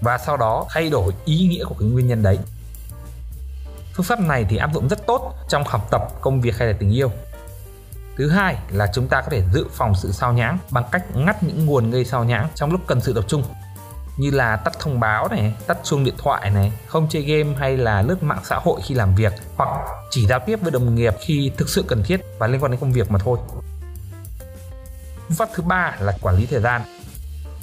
Và 0.01 0.17
sau 0.17 0.37
đó 0.37 0.65
thay 0.69 0.89
đổi 0.89 1.13
ý 1.25 1.47
nghĩa 1.47 1.65
của 1.65 1.75
cái 1.79 1.89
nguyên 1.89 2.07
nhân 2.07 2.23
đấy. 2.23 2.39
Phương 3.93 4.05
pháp 4.05 4.19
này 4.19 4.45
thì 4.49 4.57
áp 4.57 4.69
dụng 4.73 4.87
rất 4.87 5.07
tốt 5.07 5.33
trong 5.49 5.63
học 5.63 5.87
tập, 5.91 6.01
công 6.21 6.41
việc 6.41 6.57
hay 6.57 6.67
là 6.67 6.73
tình 6.79 6.91
yêu 6.91 7.11
Thứ 8.17 8.29
hai 8.29 8.57
là 8.71 8.87
chúng 8.93 9.07
ta 9.07 9.21
có 9.21 9.27
thể 9.31 9.43
dự 9.53 9.65
phòng 9.71 9.95
sự 9.95 10.11
sao 10.11 10.33
nhãng 10.33 10.57
bằng 10.71 10.83
cách 10.91 11.15
ngắt 11.15 11.43
những 11.43 11.65
nguồn 11.65 11.91
gây 11.91 12.05
sao 12.05 12.23
nhãng 12.23 12.47
trong 12.55 12.71
lúc 12.71 12.81
cần 12.87 13.01
sự 13.01 13.13
tập 13.13 13.23
trung 13.27 13.43
như 14.17 14.31
là 14.31 14.55
tắt 14.55 14.79
thông 14.79 14.99
báo 14.99 15.27
này, 15.27 15.53
tắt 15.67 15.77
chuông 15.83 16.03
điện 16.03 16.13
thoại 16.17 16.49
này, 16.49 16.71
không 16.87 17.07
chơi 17.09 17.21
game 17.21 17.55
hay 17.59 17.77
là 17.77 18.01
lướt 18.01 18.23
mạng 18.23 18.41
xã 18.43 18.59
hội 18.63 18.81
khi 18.83 18.95
làm 18.95 19.15
việc 19.15 19.33
hoặc 19.55 19.69
chỉ 20.09 20.27
giao 20.27 20.39
tiếp 20.39 20.59
với 20.61 20.71
đồng 20.71 20.95
nghiệp 20.95 21.13
khi 21.19 21.51
thực 21.57 21.69
sự 21.69 21.85
cần 21.87 22.03
thiết 22.03 22.21
và 22.39 22.47
liên 22.47 22.63
quan 22.63 22.71
đến 22.71 22.79
công 22.79 22.91
việc 22.91 23.11
mà 23.11 23.19
thôi. 23.19 23.37
Phương 25.27 25.37
pháp 25.37 25.49
thứ 25.53 25.63
ba 25.63 25.95
là 25.99 26.13
quản 26.21 26.35
lý 26.35 26.45
thời 26.45 26.61
gian. 26.61 26.81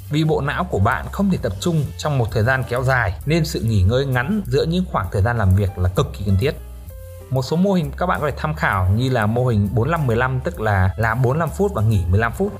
Vì 0.09 0.23
bộ 0.23 0.41
não 0.41 0.63
của 0.63 0.79
bạn 0.79 1.05
không 1.11 1.29
thể 1.29 1.37
tập 1.41 1.53
trung 1.59 1.85
trong 1.97 2.17
một 2.17 2.27
thời 2.31 2.43
gian 2.43 2.63
kéo 2.69 2.83
dài, 2.83 3.13
nên 3.25 3.45
sự 3.45 3.59
nghỉ 3.59 3.81
ngơi 3.81 4.05
ngắn 4.05 4.41
giữa 4.45 4.63
những 4.63 4.85
khoảng 4.91 5.07
thời 5.11 5.21
gian 5.21 5.37
làm 5.37 5.55
việc 5.55 5.77
là 5.77 5.89
cực 5.89 6.07
kỳ 6.13 6.25
cần 6.25 6.37
thiết 6.39 6.55
một 7.31 7.41
số 7.41 7.57
mô 7.57 7.73
hình 7.73 7.91
các 7.97 8.05
bạn 8.05 8.21
có 8.21 8.29
thể 8.31 8.37
tham 8.37 8.55
khảo 8.55 8.89
như 8.89 9.09
là 9.09 9.25
mô 9.25 9.45
hình 9.45 9.69
45 9.73 10.07
15 10.07 10.39
tức 10.43 10.61
là 10.61 10.89
làm 10.97 11.21
45 11.21 11.49
phút 11.49 11.71
và 11.73 11.81
nghỉ 11.81 12.03
15 12.09 12.31
phút 12.31 12.53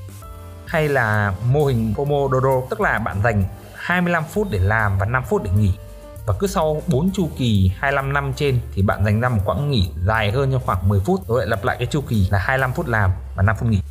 hay 0.66 0.88
là 0.88 1.34
mô 1.52 1.64
hình 1.64 1.94
Pomodoro, 1.96 2.60
tức 2.70 2.80
là 2.80 2.98
bạn 2.98 3.22
dành 3.24 3.44
25 3.74 4.24
phút 4.24 4.48
để 4.50 4.58
làm 4.58 4.98
và 4.98 5.06
5 5.06 5.22
phút 5.28 5.42
để 5.42 5.50
nghỉ 5.50 5.72
và 6.26 6.34
cứ 6.38 6.46
sau 6.46 6.82
4 6.86 7.10
chu 7.12 7.28
kỳ 7.38 7.72
25 7.78 8.12
năm 8.12 8.32
trên 8.36 8.60
thì 8.74 8.82
bạn 8.82 9.04
dành 9.04 9.20
ra 9.20 9.28
một 9.28 9.42
quãng 9.44 9.70
nghỉ 9.70 9.90
dài 10.06 10.30
hơn 10.30 10.52
trong 10.52 10.62
khoảng 10.66 10.88
10 10.88 11.00
phút, 11.00 11.28
rồi 11.28 11.38
lại 11.38 11.48
lặp 11.48 11.64
lại 11.64 11.76
cái 11.78 11.86
chu 11.86 12.00
kỳ 12.00 12.28
là 12.30 12.38
25 12.38 12.72
phút 12.72 12.86
làm 12.86 13.10
và 13.36 13.42
5 13.42 13.56
phút 13.60 13.68
nghỉ. 13.68 13.82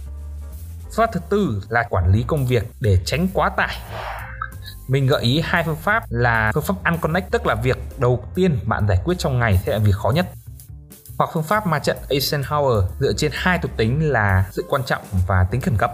Phương 0.96 1.06
pháp 1.06 1.14
thứ 1.14 1.20
tư 1.30 1.64
là 1.70 1.84
quản 1.90 2.12
lý 2.12 2.24
công 2.28 2.48
việc 2.48 2.64
để 2.80 2.98
tránh 3.06 3.28
quá 3.34 3.50
tải. 3.50 3.78
Mình 4.88 5.08
gợi 5.08 5.22
ý 5.24 5.42
hai 5.44 5.64
phương 5.64 5.76
pháp 5.76 6.04
là 6.10 6.52
phương 6.54 6.64
pháp 6.64 6.76
unconnect, 6.92 7.32
tức 7.32 7.46
là 7.46 7.56
việc 7.56 7.78
đầu 7.98 8.24
tiên 8.36 8.60
bạn 8.66 8.88
giải 8.88 9.02
quyết 9.04 9.16
trong 9.20 9.40
ngày 9.40 9.62
sẽ 9.66 9.72
là 9.72 9.78
việc 9.78 9.96
khó 9.96 10.12
nhất, 10.12 10.26
hoặc 11.18 11.30
phương 11.34 11.44
pháp 11.44 11.68
ma 11.68 11.80
trận 11.80 11.98
Eisenhower 12.10 12.84
dựa 13.00 13.14
trên 13.14 13.32
hai 13.34 13.60
thuộc 13.62 13.72
tính 13.78 14.10
là 14.10 14.46
sự 14.52 14.66
quan 14.70 14.84
trọng 14.86 15.02
và 15.28 15.46
tính 15.52 15.62
khẩn 15.62 15.78
cấp. 15.78 15.92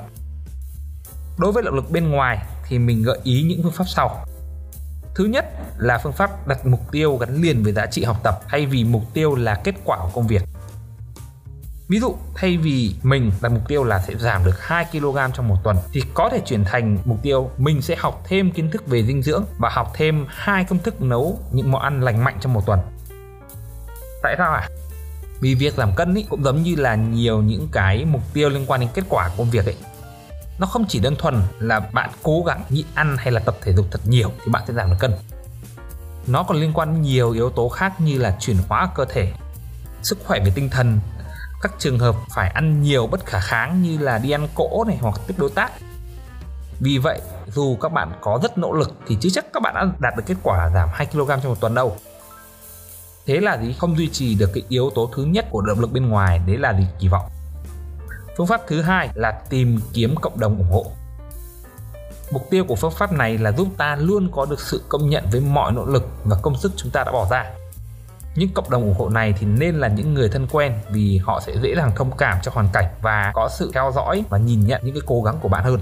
Đối 1.38 1.52
với 1.52 1.64
động 1.64 1.76
lực 1.76 1.92
bên 1.92 2.10
ngoài 2.10 2.46
thì 2.68 2.80
mình 2.80 3.04
gợi 3.04 3.20
ý 3.24 3.44
những 3.44 3.64
phương 3.64 3.72
pháp 3.72 3.86
sau. 3.88 4.26
Thứ 5.16 5.26
nhất 5.26 5.46
là 5.78 5.98
phương 5.98 6.14
pháp 6.14 6.48
đặt 6.48 6.66
mục 6.66 6.92
tiêu 6.92 7.18
gắn 7.18 7.42
liền 7.42 7.64
với 7.64 7.74
giá 7.74 7.86
trị 7.86 8.04
học 8.04 8.18
tập, 8.24 8.40
thay 8.48 8.66
vì 8.66 8.84
mục 8.84 9.04
tiêu 9.14 9.36
là 9.36 9.56
kết 9.56 9.76
quả 9.86 9.98
của 9.98 10.10
công 10.14 10.28
việc. 10.28 10.44
Ví 11.90 12.00
dụ, 12.00 12.16
thay 12.36 12.58
vì 12.58 12.96
mình 13.04 13.32
đặt 13.42 13.52
mục 13.52 13.68
tiêu 13.68 13.84
là 13.84 14.00
sẽ 14.00 14.14
giảm 14.16 14.46
được 14.46 14.62
2 14.62 14.86
kg 14.92 15.18
trong 15.34 15.48
một 15.48 15.58
tuần 15.64 15.78
thì 15.94 16.02
có 16.14 16.30
thể 16.30 16.42
chuyển 16.46 16.64
thành 16.64 16.98
mục 17.06 17.18
tiêu 17.24 17.50
mình 17.58 17.82
sẽ 17.82 17.96
học 17.96 18.24
thêm 18.28 18.52
kiến 18.52 18.72
thức 18.72 18.88
về 18.88 19.04
dinh 19.04 19.22
dưỡng 19.22 19.46
và 19.60 19.70
học 19.70 19.92
thêm 19.94 20.26
hai 20.30 20.64
công 20.64 20.80
thức 20.80 21.02
nấu 21.02 21.40
những 21.52 21.72
món 21.72 21.82
ăn 21.82 22.02
lành 22.02 22.24
mạnh 22.24 22.38
trong 22.42 22.54
một 22.54 22.66
tuần. 22.66 22.80
Tại 24.24 24.36
sao 24.38 24.54
à? 24.54 24.70
vì 25.40 25.56
việc 25.56 25.74
giảm 25.74 25.96
cân 25.96 26.16
ý, 26.16 26.26
cũng 26.30 26.44
giống 26.44 26.64
như 26.64 26.76
là 26.76 26.96
nhiều 26.96 27.42
những 27.42 27.68
cái 27.72 28.06
mục 28.06 28.22
tiêu 28.34 28.50
liên 28.50 28.66
quan 28.68 28.80
đến 28.80 28.90
kết 28.94 29.04
quả 29.10 29.30
công 29.38 29.50
việc 29.50 29.66
ấy 29.66 29.76
nó 30.60 30.68
không 30.68 30.86
chỉ 30.88 31.00
đơn 31.00 31.16
thuần 31.16 31.42
là 31.60 31.80
bạn 31.80 32.10
cố 32.24 32.44
gắng 32.48 32.64
nhịn 32.70 32.86
ăn 32.94 33.18
hay 33.18 33.32
là 33.32 33.40
tập 33.40 33.58
thể 33.62 33.74
dục 33.74 33.86
thật 33.92 34.00
nhiều 34.06 34.32
thì 34.46 34.52
bạn 34.52 34.64
sẽ 34.68 34.74
giảm 34.74 34.90
được 34.90 34.96
cân 35.00 35.12
nó 36.28 36.44
còn 36.44 36.58
liên 36.58 36.74
quan 36.74 36.94
đến 36.94 37.02
nhiều 37.02 37.32
yếu 37.32 37.50
tố 37.50 37.70
khác 37.70 38.02
như 38.02 38.18
là 38.18 38.38
chuyển 38.40 38.58
hóa 38.70 38.90
cơ 38.96 39.06
thể 39.06 39.34
sức 40.02 40.18
khỏe 40.26 40.40
về 40.40 40.52
tinh 40.56 40.70
thần 40.70 41.00
các 41.62 41.72
trường 41.80 42.00
hợp 42.00 42.16
phải 42.36 42.50
ăn 42.50 42.82
nhiều 42.82 43.08
bất 43.08 43.26
khả 43.26 43.40
kháng 43.40 43.82
như 43.82 43.98
là 43.98 44.18
đi 44.18 44.32
ăn 44.32 44.48
cỗ 44.56 44.84
này 44.88 44.98
hoặc 45.02 45.20
tiếp 45.28 45.34
đối 45.38 45.50
tác. 45.50 45.72
Vì 46.80 46.98
vậy, 46.98 47.22
dù 47.48 47.78
các 47.82 47.92
bạn 47.92 48.12
có 48.22 48.40
rất 48.44 48.58
nỗ 48.58 48.74
lực 48.74 48.94
thì 49.08 49.18
chưa 49.22 49.30
chắc 49.30 49.46
các 49.54 49.64
bạn 49.64 49.76
đã 49.76 49.86
đạt 50.00 50.14
được 50.18 50.24
kết 50.26 50.36
quả 50.44 50.70
giảm 50.74 50.90
2 50.94 51.06
kg 51.06 51.28
trong 51.28 51.50
một 51.50 51.60
tuần 51.60 51.76
đâu. 51.76 51.98
Thế 53.26 53.40
là 53.40 53.58
gì? 53.58 53.76
Không 53.80 53.98
duy 53.98 54.10
trì 54.10 54.36
được 54.36 54.50
cái 54.54 54.64
yếu 54.70 54.90
tố 54.96 55.10
thứ 55.16 55.24
nhất 55.24 55.46
của 55.52 55.62
động 55.62 55.80
lực 55.80 55.92
bên 55.92 56.10
ngoài, 56.10 56.42
đấy 56.48 56.58
là 56.58 56.74
gì? 56.74 56.88
Kỳ 57.00 57.08
vọng. 57.08 57.30
Phương 58.38 58.48
pháp 58.48 58.62
thứ 58.68 58.82
hai 58.82 59.10
là 59.14 59.32
tìm 59.50 59.80
kiếm 59.94 60.16
cộng 60.22 60.40
đồng 60.40 60.58
ủng 60.58 60.72
hộ. 60.72 60.92
Mục 62.32 62.48
tiêu 62.50 62.66
của 62.68 62.76
phương 62.76 62.92
pháp 62.92 63.12
này 63.12 63.38
là 63.38 63.52
giúp 63.52 63.68
ta 63.78 63.96
luôn 63.96 64.30
có 64.32 64.46
được 64.46 64.60
sự 64.60 64.84
công 64.90 65.10
nhận 65.10 65.26
với 65.32 65.42
mọi 65.42 65.72
nỗ 65.72 65.86
lực 65.86 66.04
và 66.24 66.38
công 66.42 66.58
sức 66.58 66.72
chúng 66.76 66.92
ta 66.92 67.04
đã 67.04 67.12
bỏ 67.12 67.28
ra 67.32 67.46
những 68.38 68.50
cộng 68.54 68.70
đồng 68.70 68.84
ủng 68.84 68.96
hộ 68.98 69.10
này 69.10 69.34
thì 69.40 69.48
nên 69.48 69.76
là 69.76 69.88
những 69.88 70.14
người 70.14 70.30
thân 70.30 70.48
quen 70.52 70.74
vì 70.90 71.18
họ 71.18 71.42
sẽ 71.46 71.54
dễ 71.64 71.76
dàng 71.76 71.92
thông 71.96 72.18
cảm 72.18 72.38
cho 72.44 72.52
hoàn 72.56 72.68
cảnh 72.74 72.86
và 73.02 73.32
có 73.34 73.50
sự 73.58 73.72
theo 73.74 73.92
dõi 73.96 74.24
và 74.30 74.38
nhìn 74.38 74.68
nhận 74.68 74.82
những 74.84 74.94
cái 74.94 75.02
cố 75.06 75.22
gắng 75.22 75.38
của 75.42 75.50
bạn 75.50 75.64
hơn. 75.64 75.80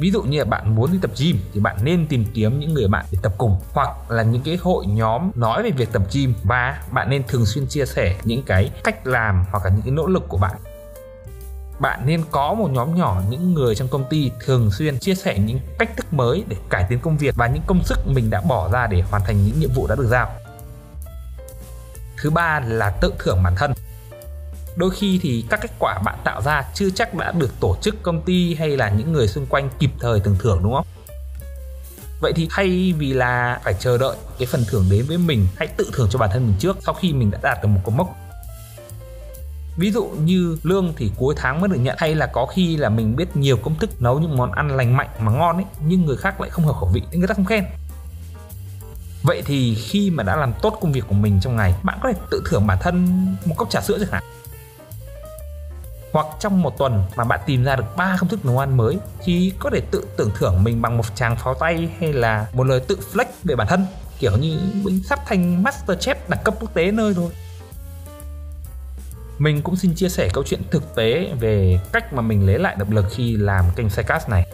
Ví 0.00 0.10
dụ 0.10 0.22
như 0.22 0.38
là 0.38 0.44
bạn 0.44 0.74
muốn 0.74 0.92
đi 0.92 0.98
tập 1.02 1.10
gym 1.18 1.38
thì 1.52 1.60
bạn 1.60 1.76
nên 1.82 2.06
tìm 2.06 2.24
kiếm 2.34 2.60
những 2.60 2.74
người 2.74 2.88
bạn 2.88 3.04
để 3.12 3.18
tập 3.22 3.32
cùng, 3.38 3.56
hoặc 3.72 4.10
là 4.10 4.22
những 4.22 4.42
cái 4.42 4.58
hội 4.62 4.86
nhóm 4.86 5.30
nói 5.34 5.62
về 5.62 5.70
việc 5.70 5.92
tập 5.92 6.02
gym 6.12 6.34
và 6.42 6.82
bạn 6.90 7.10
nên 7.10 7.22
thường 7.28 7.46
xuyên 7.46 7.66
chia 7.66 7.86
sẻ 7.86 8.16
những 8.24 8.42
cái 8.42 8.70
cách 8.84 9.06
làm 9.06 9.44
hoặc 9.50 9.64
là 9.64 9.70
những 9.70 9.82
cái 9.82 9.90
nỗ 9.90 10.06
lực 10.06 10.28
của 10.28 10.38
bạn. 10.38 10.56
Bạn 11.78 12.00
nên 12.06 12.22
có 12.30 12.54
một 12.54 12.70
nhóm 12.70 12.94
nhỏ 12.94 13.22
những 13.30 13.54
người 13.54 13.74
trong 13.74 13.88
công 13.88 14.04
ty 14.10 14.30
thường 14.44 14.70
xuyên 14.70 14.98
chia 14.98 15.14
sẻ 15.14 15.38
những 15.38 15.60
cách 15.78 15.96
thức 15.96 16.12
mới 16.12 16.44
để 16.48 16.56
cải 16.70 16.86
tiến 16.88 16.98
công 17.00 17.16
việc 17.16 17.34
và 17.36 17.46
những 17.46 17.62
công 17.66 17.84
sức 17.84 17.98
mình 18.06 18.30
đã 18.30 18.40
bỏ 18.40 18.68
ra 18.72 18.86
để 18.86 19.02
hoàn 19.10 19.22
thành 19.22 19.46
những 19.46 19.60
nhiệm 19.60 19.70
vụ 19.74 19.86
đã 19.86 19.94
được 19.94 20.06
giao 20.06 20.30
thứ 22.22 22.30
ba 22.30 22.60
là 22.60 22.90
tự 22.90 23.12
thưởng 23.18 23.42
bản 23.42 23.54
thân. 23.56 23.72
Đôi 24.76 24.90
khi 24.90 25.18
thì 25.22 25.44
các 25.50 25.60
kết 25.62 25.70
quả 25.78 25.98
bạn 26.04 26.18
tạo 26.24 26.42
ra 26.42 26.64
chưa 26.74 26.90
chắc 26.90 27.14
đã 27.14 27.32
được 27.32 27.60
tổ 27.60 27.76
chức 27.82 28.02
công 28.02 28.22
ty 28.22 28.54
hay 28.54 28.76
là 28.76 28.90
những 28.90 29.12
người 29.12 29.28
xung 29.28 29.46
quanh 29.46 29.70
kịp 29.78 29.90
thời 30.00 30.20
từng 30.20 30.36
thưởng, 30.38 30.60
đúng 30.62 30.74
không? 30.74 30.86
Vậy 32.20 32.32
thì 32.36 32.48
thay 32.50 32.94
vì 32.98 33.12
là 33.12 33.60
phải 33.64 33.74
chờ 33.74 33.98
đợi 33.98 34.16
cái 34.38 34.46
phần 34.46 34.64
thưởng 34.68 34.86
đến 34.90 35.04
với 35.08 35.18
mình, 35.18 35.46
hãy 35.56 35.68
tự 35.68 35.90
thưởng 35.92 36.08
cho 36.10 36.18
bản 36.18 36.30
thân 36.32 36.46
mình 36.46 36.54
trước 36.58 36.76
sau 36.80 36.94
khi 36.94 37.12
mình 37.12 37.30
đã 37.30 37.38
đạt 37.42 37.62
được 37.62 37.68
một 37.68 37.80
cột 37.84 37.94
mốc. 37.94 38.16
Ví 39.76 39.92
dụ 39.92 40.04
như 40.04 40.58
lương 40.62 40.92
thì 40.96 41.10
cuối 41.16 41.34
tháng 41.38 41.60
mới 41.60 41.68
được 41.68 41.78
nhận, 41.80 41.96
hay 41.98 42.14
là 42.14 42.26
có 42.26 42.46
khi 42.46 42.76
là 42.76 42.88
mình 42.88 43.16
biết 43.16 43.36
nhiều 43.36 43.56
công 43.56 43.78
thức 43.78 44.02
nấu 44.02 44.18
những 44.20 44.36
món 44.36 44.52
ăn 44.52 44.76
lành 44.76 44.96
mạnh 44.96 45.08
mà 45.18 45.32
ngon 45.32 45.56
ấy, 45.56 45.64
nhưng 45.86 46.06
người 46.06 46.16
khác 46.16 46.40
lại 46.40 46.50
không 46.50 46.64
hợp 46.64 46.76
khẩu 46.80 46.90
vị, 46.92 47.02
nên 47.10 47.20
người 47.20 47.28
ta 47.28 47.34
không 47.34 47.44
khen 47.44 47.64
vậy 49.22 49.42
thì 49.46 49.74
khi 49.74 50.10
mà 50.10 50.22
đã 50.22 50.36
làm 50.36 50.52
tốt 50.62 50.78
công 50.80 50.92
việc 50.92 51.04
của 51.08 51.14
mình 51.14 51.40
trong 51.40 51.56
ngày, 51.56 51.74
bạn 51.82 51.98
có 52.02 52.12
thể 52.12 52.18
tự 52.30 52.42
thưởng 52.50 52.66
bản 52.66 52.78
thân 52.80 53.26
một 53.44 53.54
cốc 53.58 53.70
trà 53.70 53.80
sữa 53.80 53.98
chẳng 54.00 54.10
hạn 54.12 54.22
hoặc 56.12 56.26
trong 56.40 56.62
một 56.62 56.78
tuần 56.78 57.04
mà 57.16 57.24
bạn 57.24 57.40
tìm 57.46 57.64
ra 57.64 57.76
được 57.76 57.96
ba 57.96 58.16
công 58.20 58.28
thức 58.28 58.44
nấu 58.44 58.58
ăn 58.58 58.76
mới 58.76 58.98
thì 59.24 59.52
có 59.58 59.70
thể 59.70 59.80
tự 59.90 60.04
tưởng 60.16 60.30
thưởng 60.38 60.64
mình 60.64 60.82
bằng 60.82 60.96
một 60.96 61.16
tràng 61.16 61.36
pháo 61.36 61.54
tay 61.54 61.88
hay 62.00 62.12
là 62.12 62.46
một 62.52 62.64
lời 62.64 62.80
tự 62.80 62.98
flex 63.12 63.24
về 63.44 63.56
bản 63.56 63.66
thân, 63.66 63.86
kiểu 64.18 64.36
như 64.36 64.58
mình 64.82 65.02
sắp 65.08 65.18
thành 65.26 65.62
master 65.62 65.98
chef 65.98 66.14
đẳng 66.28 66.40
cấp 66.44 66.54
quốc 66.60 66.74
tế 66.74 66.90
nơi 66.90 67.14
rồi 67.14 67.30
mình 69.38 69.62
cũng 69.62 69.76
xin 69.76 69.94
chia 69.94 70.08
sẻ 70.08 70.28
câu 70.32 70.44
chuyện 70.46 70.62
thực 70.70 70.94
tế 70.94 71.32
về 71.40 71.80
cách 71.92 72.12
mà 72.12 72.22
mình 72.22 72.46
lấy 72.46 72.58
lại 72.58 72.76
động 72.78 72.92
lực 72.92 73.06
khi 73.10 73.36
làm 73.36 73.64
kênh 73.76 73.90
Sidecast 73.90 74.28
này. 74.28 74.46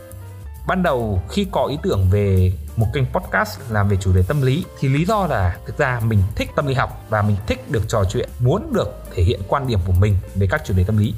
Ban 0.67 0.83
đầu 0.83 1.23
khi 1.31 1.47
có 1.51 1.67
ý 1.67 1.79
tưởng 1.83 2.09
về 2.11 2.53
một 2.79 2.87
kênh 2.93 3.05
podcast 3.07 3.61
làm 3.71 3.89
về 3.89 3.97
chủ 4.01 4.13
đề 4.13 4.23
tâm 4.29 4.43
lý 4.43 4.65
thì 4.79 4.89
lý 4.89 5.05
do 5.05 5.27
là 5.27 5.57
thực 5.67 5.79
ra 5.79 6.01
mình 6.05 6.23
thích 6.37 6.51
tâm 6.57 6.67
lý 6.67 6.75
học 6.75 7.05
và 7.09 7.23
mình 7.23 7.37
thích 7.47 7.71
được 7.71 7.83
trò 7.89 8.05
chuyện, 8.05 8.29
muốn 8.41 8.73
được 8.73 8.89
thể 9.15 9.23
hiện 9.23 9.41
quan 9.49 9.67
điểm 9.67 9.79
của 9.87 9.93
mình 9.93 10.17
về 10.35 10.47
các 10.51 10.63
chủ 10.65 10.75
đề 10.77 10.85
tâm 10.85 10.97
lý. 10.97 11.15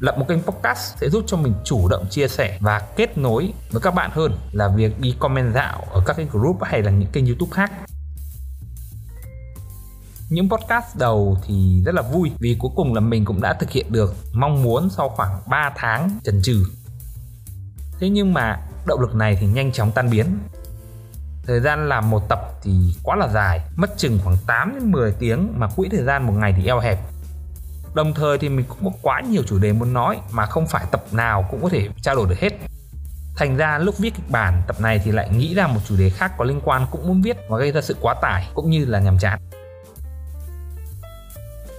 Lập 0.00 0.18
một 0.18 0.24
kênh 0.28 0.42
podcast 0.42 0.98
sẽ 1.00 1.10
giúp 1.10 1.24
cho 1.26 1.36
mình 1.36 1.54
chủ 1.64 1.88
động 1.88 2.06
chia 2.10 2.28
sẻ 2.28 2.58
và 2.60 2.82
kết 2.96 3.18
nối 3.18 3.52
với 3.70 3.82
các 3.82 3.94
bạn 3.94 4.10
hơn 4.14 4.38
là 4.52 4.68
việc 4.68 5.00
đi 5.00 5.14
comment 5.18 5.54
dạo 5.54 5.84
ở 5.92 6.02
các 6.06 6.16
cái 6.16 6.26
group 6.32 6.62
hay 6.62 6.82
là 6.82 6.90
những 6.90 7.10
kênh 7.12 7.26
YouTube 7.26 7.52
khác 7.52 7.72
những 10.30 10.48
podcast 10.50 10.96
đầu 10.96 11.38
thì 11.46 11.82
rất 11.84 11.94
là 11.94 12.02
vui 12.02 12.30
vì 12.38 12.56
cuối 12.58 12.70
cùng 12.76 12.94
là 12.94 13.00
mình 13.00 13.24
cũng 13.24 13.40
đã 13.40 13.52
thực 13.52 13.70
hiện 13.70 13.92
được 13.92 14.14
mong 14.32 14.62
muốn 14.62 14.90
sau 14.90 15.08
khoảng 15.08 15.40
3 15.46 15.72
tháng 15.76 16.10
chần 16.24 16.42
chừ. 16.42 16.64
Thế 18.00 18.08
nhưng 18.08 18.34
mà 18.34 18.60
động 18.86 19.00
lực 19.00 19.14
này 19.14 19.38
thì 19.40 19.46
nhanh 19.46 19.72
chóng 19.72 19.92
tan 19.92 20.10
biến. 20.10 20.38
Thời 21.46 21.60
gian 21.60 21.88
làm 21.88 22.10
một 22.10 22.28
tập 22.28 22.40
thì 22.62 22.94
quá 23.02 23.16
là 23.16 23.28
dài, 23.28 23.60
mất 23.76 23.90
chừng 23.96 24.18
khoảng 24.24 24.36
8 24.46 24.74
đến 24.74 24.92
10 24.92 25.12
tiếng 25.12 25.52
mà 25.56 25.68
quỹ 25.76 25.88
thời 25.88 26.02
gian 26.02 26.26
một 26.26 26.32
ngày 26.32 26.54
thì 26.56 26.66
eo 26.66 26.80
hẹp. 26.80 26.98
Đồng 27.94 28.14
thời 28.14 28.38
thì 28.38 28.48
mình 28.48 28.66
cũng 28.68 28.84
có 28.84 28.98
quá 29.02 29.20
nhiều 29.20 29.42
chủ 29.46 29.58
đề 29.58 29.72
muốn 29.72 29.92
nói 29.92 30.20
mà 30.30 30.46
không 30.46 30.66
phải 30.66 30.84
tập 30.90 31.04
nào 31.12 31.48
cũng 31.50 31.62
có 31.62 31.68
thể 31.68 31.88
trao 32.02 32.14
đổi 32.14 32.28
được 32.28 32.38
hết. 32.38 32.50
Thành 33.36 33.56
ra 33.56 33.78
lúc 33.78 33.98
viết 33.98 34.14
kịch 34.14 34.30
bản 34.30 34.62
tập 34.66 34.80
này 34.80 35.00
thì 35.04 35.12
lại 35.12 35.30
nghĩ 35.30 35.54
ra 35.54 35.66
một 35.66 35.80
chủ 35.88 35.96
đề 35.96 36.10
khác 36.10 36.32
có 36.38 36.44
liên 36.44 36.60
quan 36.64 36.86
cũng 36.90 37.08
muốn 37.08 37.22
viết 37.22 37.36
và 37.48 37.58
gây 37.58 37.72
ra 37.72 37.80
sự 37.80 37.96
quá 38.00 38.14
tải 38.22 38.48
cũng 38.54 38.70
như 38.70 38.84
là 38.84 39.00
nhàm 39.00 39.18
chán 39.18 39.38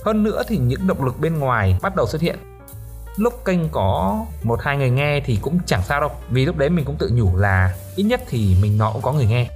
hơn 0.03 0.23
nữa 0.23 0.43
thì 0.47 0.57
những 0.57 0.87
động 0.87 1.03
lực 1.03 1.19
bên 1.19 1.39
ngoài 1.39 1.79
bắt 1.81 1.95
đầu 1.95 2.07
xuất 2.07 2.21
hiện 2.21 2.52
lúc 3.17 3.45
kênh 3.45 3.69
có 3.69 4.25
một 4.43 4.59
hai 4.61 4.77
người 4.77 4.89
nghe 4.89 5.19
thì 5.25 5.39
cũng 5.41 5.59
chẳng 5.65 5.83
sao 5.83 6.01
đâu. 6.01 6.11
Vì 6.29 6.45
lúc 6.45 6.57
đấy 6.57 6.69
mình 6.69 6.85
cũng 6.85 6.95
tự 6.99 7.09
nhủ 7.13 7.37
là 7.37 7.73
ít 7.95 8.03
nhất 8.03 8.21
thì 8.29 8.55
mình 8.61 8.77
nó 8.77 8.91
cũng 8.91 9.01
có 9.01 9.11
người 9.11 9.25
nghe. 9.25 9.49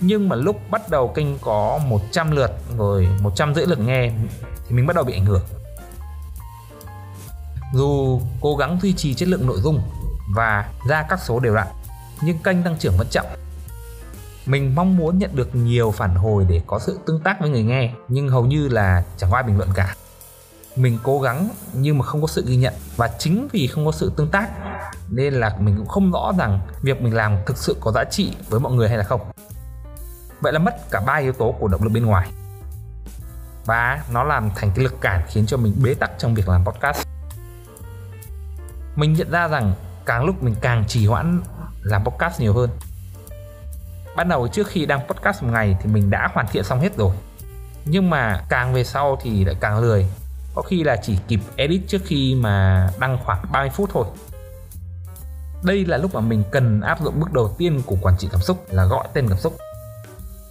Nhưng 0.00 0.28
mà 0.28 0.36
lúc 0.36 0.56
bắt 0.70 0.88
đầu 0.90 1.08
kênh 1.08 1.38
có 1.38 1.80
100 1.86 2.30
lượt 2.30 2.50
rồi 2.78 3.08
100 3.20 3.54
rưỡi 3.54 3.66
lượt 3.66 3.78
nghe 3.78 4.12
thì 4.68 4.76
mình 4.76 4.86
bắt 4.86 4.96
đầu 4.96 5.04
bị 5.04 5.12
ảnh 5.12 5.26
hưởng. 5.26 5.42
Dù 7.74 8.20
cố 8.40 8.56
gắng 8.56 8.78
duy 8.82 8.92
trì 8.92 9.14
chất 9.14 9.28
lượng 9.28 9.46
nội 9.46 9.60
dung 9.60 9.82
và 10.34 10.70
ra 10.88 11.02
các 11.08 11.20
số 11.24 11.40
đều 11.40 11.54
đặn, 11.54 11.66
nhưng 12.22 12.38
kênh 12.38 12.62
tăng 12.62 12.78
trưởng 12.78 12.96
vẫn 12.96 13.06
chậm. 13.10 13.26
Mình 14.46 14.74
mong 14.74 14.96
muốn 14.96 15.18
nhận 15.18 15.30
được 15.36 15.54
nhiều 15.54 15.90
phản 15.90 16.14
hồi 16.14 16.46
để 16.48 16.60
có 16.66 16.78
sự 16.78 16.98
tương 17.06 17.20
tác 17.20 17.40
với 17.40 17.50
người 17.50 17.62
nghe, 17.62 17.92
nhưng 18.08 18.28
hầu 18.28 18.46
như 18.46 18.68
là 18.68 19.04
chẳng 19.16 19.30
có 19.30 19.36
ai 19.36 19.42
bình 19.42 19.56
luận 19.56 19.68
cả 19.74 19.94
mình 20.76 20.98
cố 21.02 21.20
gắng 21.20 21.48
nhưng 21.72 21.98
mà 21.98 22.04
không 22.04 22.20
có 22.20 22.26
sự 22.26 22.44
ghi 22.46 22.56
nhận 22.56 22.74
và 22.96 23.10
chính 23.18 23.48
vì 23.52 23.66
không 23.66 23.86
có 23.86 23.92
sự 23.92 24.12
tương 24.16 24.30
tác 24.30 24.50
nên 25.10 25.34
là 25.34 25.56
mình 25.58 25.76
cũng 25.76 25.88
không 25.88 26.12
rõ 26.12 26.32
rằng 26.38 26.60
việc 26.82 27.02
mình 27.02 27.14
làm 27.14 27.36
thực 27.46 27.58
sự 27.58 27.76
có 27.80 27.92
giá 27.92 28.04
trị 28.04 28.36
với 28.48 28.60
mọi 28.60 28.72
người 28.72 28.88
hay 28.88 28.98
là 28.98 29.04
không. 29.04 29.20
Vậy 30.40 30.52
là 30.52 30.58
mất 30.58 30.90
cả 30.90 31.00
ba 31.06 31.14
yếu 31.14 31.32
tố 31.32 31.54
của 31.60 31.68
động 31.68 31.82
lực 31.82 31.90
bên 31.92 32.06
ngoài. 32.06 32.28
Và 33.66 34.04
nó 34.12 34.24
làm 34.24 34.50
thành 34.56 34.70
cái 34.74 34.84
lực 34.84 35.00
cản 35.00 35.22
khiến 35.28 35.46
cho 35.46 35.56
mình 35.56 35.74
bế 35.82 35.94
tắc 35.94 36.10
trong 36.18 36.34
việc 36.34 36.48
làm 36.48 36.64
podcast. 36.64 37.06
Mình 38.96 39.12
nhận 39.12 39.30
ra 39.30 39.48
rằng 39.48 39.74
càng 40.06 40.24
lúc 40.24 40.42
mình 40.42 40.54
càng 40.60 40.84
trì 40.88 41.06
hoãn 41.06 41.42
làm 41.82 42.04
podcast 42.04 42.40
nhiều 42.40 42.54
hơn. 42.54 42.70
Ban 44.16 44.28
đầu 44.28 44.48
trước 44.48 44.66
khi 44.66 44.86
đăng 44.86 45.06
podcast 45.08 45.42
một 45.42 45.48
ngày 45.52 45.76
thì 45.80 45.90
mình 45.90 46.10
đã 46.10 46.30
hoàn 46.34 46.46
thiện 46.46 46.64
xong 46.64 46.80
hết 46.80 46.96
rồi. 46.96 47.14
Nhưng 47.84 48.10
mà 48.10 48.44
càng 48.48 48.74
về 48.74 48.84
sau 48.84 49.18
thì 49.22 49.44
lại 49.44 49.56
càng 49.60 49.78
lười 49.78 50.06
có 50.54 50.62
khi 50.62 50.84
là 50.84 50.96
chỉ 51.02 51.18
kịp 51.28 51.40
edit 51.56 51.80
trước 51.88 52.02
khi 52.04 52.34
mà 52.34 52.88
đăng 52.98 53.18
khoảng 53.24 53.42
30 53.52 53.70
phút 53.70 53.90
thôi. 53.92 54.06
Đây 55.62 55.84
là 55.84 55.96
lúc 55.96 56.14
mà 56.14 56.20
mình 56.20 56.42
cần 56.50 56.80
áp 56.80 57.00
dụng 57.02 57.20
bước 57.20 57.32
đầu 57.32 57.54
tiên 57.58 57.82
của 57.86 57.96
quản 58.00 58.14
trị 58.18 58.28
cảm 58.32 58.40
xúc, 58.40 58.66
là 58.70 58.84
gọi 58.84 59.08
tên 59.14 59.28
cảm 59.28 59.38
xúc. 59.38 59.56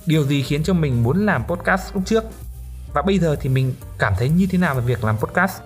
Điều 0.06 0.24
gì 0.24 0.44
khiến 0.44 0.64
cho 0.64 0.74
mình 0.74 1.04
muốn 1.04 1.26
làm 1.26 1.44
podcast 1.48 1.94
lúc 1.94 2.04
trước? 2.06 2.24
Và 2.94 3.02
bây 3.02 3.20
giờ 3.20 3.36
thì 3.42 3.50
mình 3.50 3.74
cảm 3.98 4.14
thấy 4.18 4.30
như 4.30 4.48
thế 4.52 4.58
nào 4.58 4.76
về 4.76 4.82
việc 4.82 5.04
làm 5.04 5.18
podcast? 5.18 5.62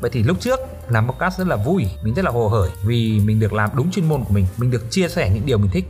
Vậy 0.00 0.10
thì 0.10 0.22
lúc 0.22 0.40
trước, 0.40 0.60
làm 0.88 1.08
podcast 1.08 1.38
rất 1.38 1.46
là 1.46 1.56
vui, 1.56 1.86
mình 2.04 2.14
rất 2.14 2.24
là 2.24 2.30
hồ 2.30 2.48
hởi 2.48 2.70
vì 2.84 3.20
mình 3.24 3.40
được 3.40 3.52
làm 3.52 3.70
đúng 3.74 3.90
chuyên 3.90 4.08
môn 4.08 4.24
của 4.24 4.32
mình 4.34 4.46
mình 4.56 4.70
được 4.70 4.90
chia 4.90 5.08
sẻ 5.08 5.30
những 5.34 5.46
điều 5.46 5.58
mình 5.58 5.70
thích. 5.70 5.84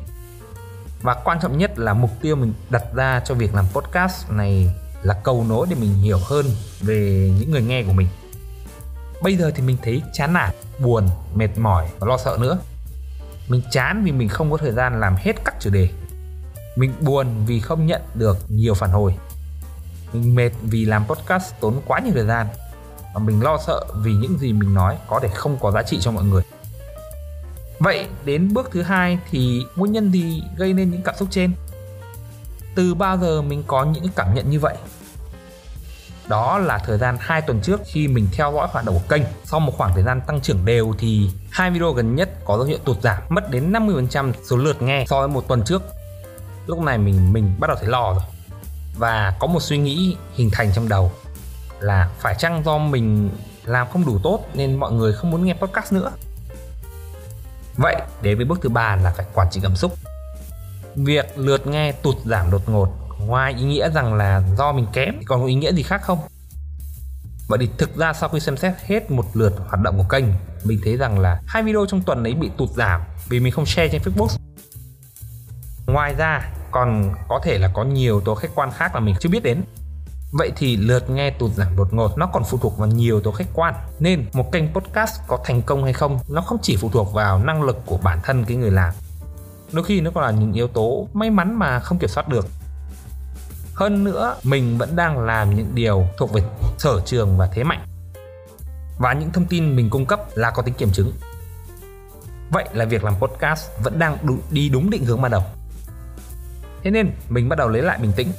Và 1.02 1.14
quan 1.24 1.38
trọng 1.42 1.58
nhất 1.58 1.78
là 1.78 1.94
mục 1.94 2.10
tiêu 2.20 2.36
mình 2.36 2.52
đặt 2.70 2.82
ra 2.94 3.20
cho 3.24 3.34
việc 3.34 3.54
làm 3.54 3.64
podcast 3.72 4.30
này 4.30 4.74
là 5.02 5.14
cầu 5.14 5.44
nối 5.48 5.66
để 5.70 5.76
mình 5.80 5.94
hiểu 5.94 6.18
hơn 6.24 6.46
về 6.80 7.32
những 7.38 7.50
người 7.50 7.62
nghe 7.62 7.82
của 7.82 7.92
mình. 7.92 8.08
Bây 9.22 9.36
giờ 9.36 9.50
thì 9.54 9.62
mình 9.62 9.76
thấy 9.82 10.02
chán 10.12 10.32
nản, 10.32 10.50
buồn, 10.78 11.08
mệt 11.34 11.58
mỏi 11.58 11.88
và 11.98 12.06
lo 12.06 12.18
sợ 12.18 12.36
nữa. 12.40 12.58
Mình 13.48 13.62
chán 13.70 14.04
vì 14.04 14.12
mình 14.12 14.28
không 14.28 14.50
có 14.50 14.56
thời 14.56 14.72
gian 14.72 15.00
làm 15.00 15.16
hết 15.18 15.32
các 15.44 15.54
chủ 15.60 15.70
đề. 15.70 15.88
Mình 16.76 16.92
buồn 17.00 17.26
vì 17.46 17.60
không 17.60 17.86
nhận 17.86 18.02
được 18.14 18.38
nhiều 18.48 18.74
phản 18.74 18.90
hồi. 18.90 19.14
Mình 20.12 20.34
mệt 20.34 20.50
vì 20.62 20.84
làm 20.84 21.06
podcast 21.06 21.54
tốn 21.60 21.80
quá 21.86 22.00
nhiều 22.00 22.12
thời 22.14 22.26
gian. 22.26 22.46
Và 23.14 23.20
mình 23.20 23.42
lo 23.42 23.58
sợ 23.66 23.84
vì 23.96 24.12
những 24.12 24.38
gì 24.38 24.52
mình 24.52 24.74
nói 24.74 24.96
có 25.08 25.20
thể 25.22 25.28
không 25.28 25.58
có 25.60 25.70
giá 25.70 25.82
trị 25.82 25.98
cho 26.00 26.10
mọi 26.10 26.24
người. 26.24 26.42
Vậy 27.78 28.06
đến 28.24 28.54
bước 28.54 28.70
thứ 28.72 28.82
hai 28.82 29.18
thì 29.30 29.62
nguyên 29.76 29.92
nhân 29.92 30.12
gì 30.12 30.42
gây 30.56 30.72
nên 30.72 30.90
những 30.90 31.02
cảm 31.02 31.14
xúc 31.18 31.28
trên? 31.30 31.52
Từ 32.74 32.94
bao 32.94 33.18
giờ 33.18 33.42
mình 33.42 33.62
có 33.66 33.84
những 33.84 34.08
cảm 34.16 34.34
nhận 34.34 34.50
như 34.50 34.60
vậy? 34.60 34.76
Đó 36.28 36.58
là 36.58 36.78
thời 36.78 36.98
gian 36.98 37.16
2 37.20 37.42
tuần 37.42 37.60
trước 37.60 37.80
khi 37.84 38.08
mình 38.08 38.28
theo 38.32 38.52
dõi 38.52 38.68
hoạt 38.72 38.84
động 38.84 38.94
của 38.94 39.16
kênh. 39.16 39.22
Sau 39.44 39.60
một 39.60 39.72
khoảng 39.76 39.94
thời 39.94 40.02
gian 40.02 40.20
tăng 40.20 40.40
trưởng 40.40 40.64
đều 40.64 40.94
thì 40.98 41.30
hai 41.50 41.70
video 41.70 41.92
gần 41.92 42.14
nhất 42.14 42.30
có 42.44 42.56
dấu 42.56 42.66
hiệu 42.66 42.78
tụt 42.84 43.00
giảm, 43.02 43.22
mất 43.28 43.50
đến 43.50 43.72
50% 43.72 44.32
số 44.44 44.56
lượt 44.56 44.82
nghe 44.82 45.04
so 45.08 45.18
với 45.18 45.28
một 45.28 45.48
tuần 45.48 45.62
trước. 45.64 45.82
Lúc 46.66 46.78
này 46.78 46.98
mình 46.98 47.32
mình 47.32 47.56
bắt 47.60 47.66
đầu 47.66 47.76
thấy 47.80 47.88
lo 47.88 48.12
rồi. 48.12 48.22
Và 48.98 49.36
có 49.40 49.46
một 49.46 49.62
suy 49.62 49.78
nghĩ 49.78 50.16
hình 50.34 50.50
thành 50.52 50.72
trong 50.74 50.88
đầu 50.88 51.12
là 51.80 52.10
phải 52.18 52.34
chăng 52.38 52.62
do 52.64 52.78
mình 52.78 53.30
làm 53.64 53.88
không 53.92 54.06
đủ 54.06 54.18
tốt 54.22 54.44
nên 54.54 54.76
mọi 54.76 54.92
người 54.92 55.12
không 55.12 55.30
muốn 55.30 55.44
nghe 55.44 55.54
podcast 55.54 55.92
nữa 55.92 56.12
Vậy 57.76 57.96
đến 58.22 58.36
với 58.36 58.44
bước 58.44 58.58
thứ 58.62 58.68
ba 58.68 58.96
là 58.96 59.10
phải 59.16 59.26
quản 59.34 59.50
trị 59.50 59.60
cảm 59.62 59.76
xúc. 59.76 59.92
Việc 60.96 61.38
lượt 61.38 61.66
nghe 61.66 61.92
tụt 61.92 62.16
giảm 62.24 62.50
đột 62.50 62.68
ngột. 62.68 62.88
Ngoài 63.18 63.54
ý 63.58 63.64
nghĩa 63.64 63.90
rằng 63.90 64.14
là 64.14 64.42
do 64.58 64.72
mình 64.72 64.86
kém 64.92 65.14
còn 65.26 65.40
có 65.40 65.46
ý 65.46 65.54
nghĩa 65.54 65.72
gì 65.72 65.82
khác 65.82 66.02
không? 66.02 66.18
Vậy 67.48 67.58
thì 67.60 67.68
thực 67.78 67.96
ra 67.96 68.12
sau 68.12 68.28
khi 68.28 68.40
xem 68.40 68.56
xét 68.56 68.72
hết 68.86 69.10
một 69.10 69.24
lượt 69.34 69.52
hoạt 69.68 69.80
động 69.80 69.98
của 69.98 70.06
kênh, 70.08 70.24
Mình 70.64 70.80
thấy 70.84 70.96
rằng 70.96 71.18
là 71.18 71.40
hai 71.46 71.62
video 71.62 71.86
trong 71.88 72.02
tuần 72.02 72.24
ấy 72.24 72.34
bị 72.34 72.50
tụt 72.58 72.70
giảm 72.70 73.00
vì 73.28 73.40
mình 73.40 73.52
không 73.52 73.66
share 73.66 73.88
trên 73.88 74.02
Facebook. 74.02 74.36
Ngoài 75.86 76.14
ra, 76.14 76.52
còn 76.70 77.14
có 77.28 77.40
thể 77.44 77.58
là 77.58 77.68
có 77.74 77.84
nhiều 77.84 78.20
tố 78.20 78.34
khách 78.34 78.50
quan 78.54 78.70
khác 78.70 78.90
mà 78.94 79.00
mình 79.00 79.14
chưa 79.20 79.28
biết 79.28 79.42
đến. 79.42 79.62
Vậy 80.32 80.52
thì 80.56 80.76
lượt 80.76 81.10
nghe 81.10 81.30
tụt 81.30 81.50
giảm 81.50 81.76
đột 81.76 81.92
ngột 81.92 82.18
nó 82.18 82.26
còn 82.26 82.42
phụ 82.44 82.58
thuộc 82.58 82.78
vào 82.78 82.88
nhiều 82.88 83.20
tố 83.20 83.32
khách 83.32 83.48
quan. 83.54 83.74
Nên 83.98 84.26
một 84.32 84.52
kênh 84.52 84.74
podcast 84.74 85.20
có 85.26 85.38
thành 85.44 85.62
công 85.62 85.84
hay 85.84 85.92
không, 85.92 86.18
Nó 86.28 86.40
không 86.40 86.58
chỉ 86.62 86.76
phụ 86.76 86.90
thuộc 86.92 87.12
vào 87.12 87.38
năng 87.38 87.62
lực 87.62 87.76
của 87.86 87.98
bản 88.02 88.18
thân 88.22 88.44
cái 88.44 88.56
người 88.56 88.70
làm. 88.70 88.94
Đôi 89.72 89.84
khi 89.84 90.00
nó 90.00 90.10
còn 90.14 90.24
là 90.24 90.30
những 90.30 90.52
yếu 90.52 90.68
tố 90.68 91.08
may 91.12 91.30
mắn 91.30 91.58
mà 91.58 91.80
không 91.80 91.98
kiểm 91.98 92.10
soát 92.10 92.28
được. 92.28 92.46
Hơn 93.74 94.04
nữa, 94.04 94.36
mình 94.42 94.78
vẫn 94.78 94.96
đang 94.96 95.18
làm 95.18 95.56
những 95.56 95.74
điều 95.74 96.06
thuộc 96.18 96.32
về 96.32 96.42
sở 96.78 97.00
trường 97.04 97.38
và 97.38 97.46
thế 97.46 97.64
mạnh. 97.64 97.86
Và 98.98 99.12
những 99.12 99.32
thông 99.32 99.46
tin 99.46 99.76
mình 99.76 99.90
cung 99.90 100.06
cấp 100.06 100.20
là 100.34 100.50
có 100.50 100.62
tính 100.62 100.74
kiểm 100.74 100.92
chứng. 100.92 101.12
Vậy 102.50 102.64
là 102.72 102.84
việc 102.84 103.04
làm 103.04 103.14
podcast 103.20 103.70
vẫn 103.82 103.98
đang 103.98 104.16
đi 104.50 104.68
đúng 104.68 104.90
định 104.90 105.04
hướng 105.04 105.22
ban 105.22 105.30
đầu. 105.30 105.42
Thế 106.82 106.90
nên 106.90 107.12
mình 107.28 107.48
bắt 107.48 107.58
đầu 107.58 107.68
lấy 107.68 107.82
lại 107.82 107.98
bình 107.98 108.12
tĩnh. 108.16 108.32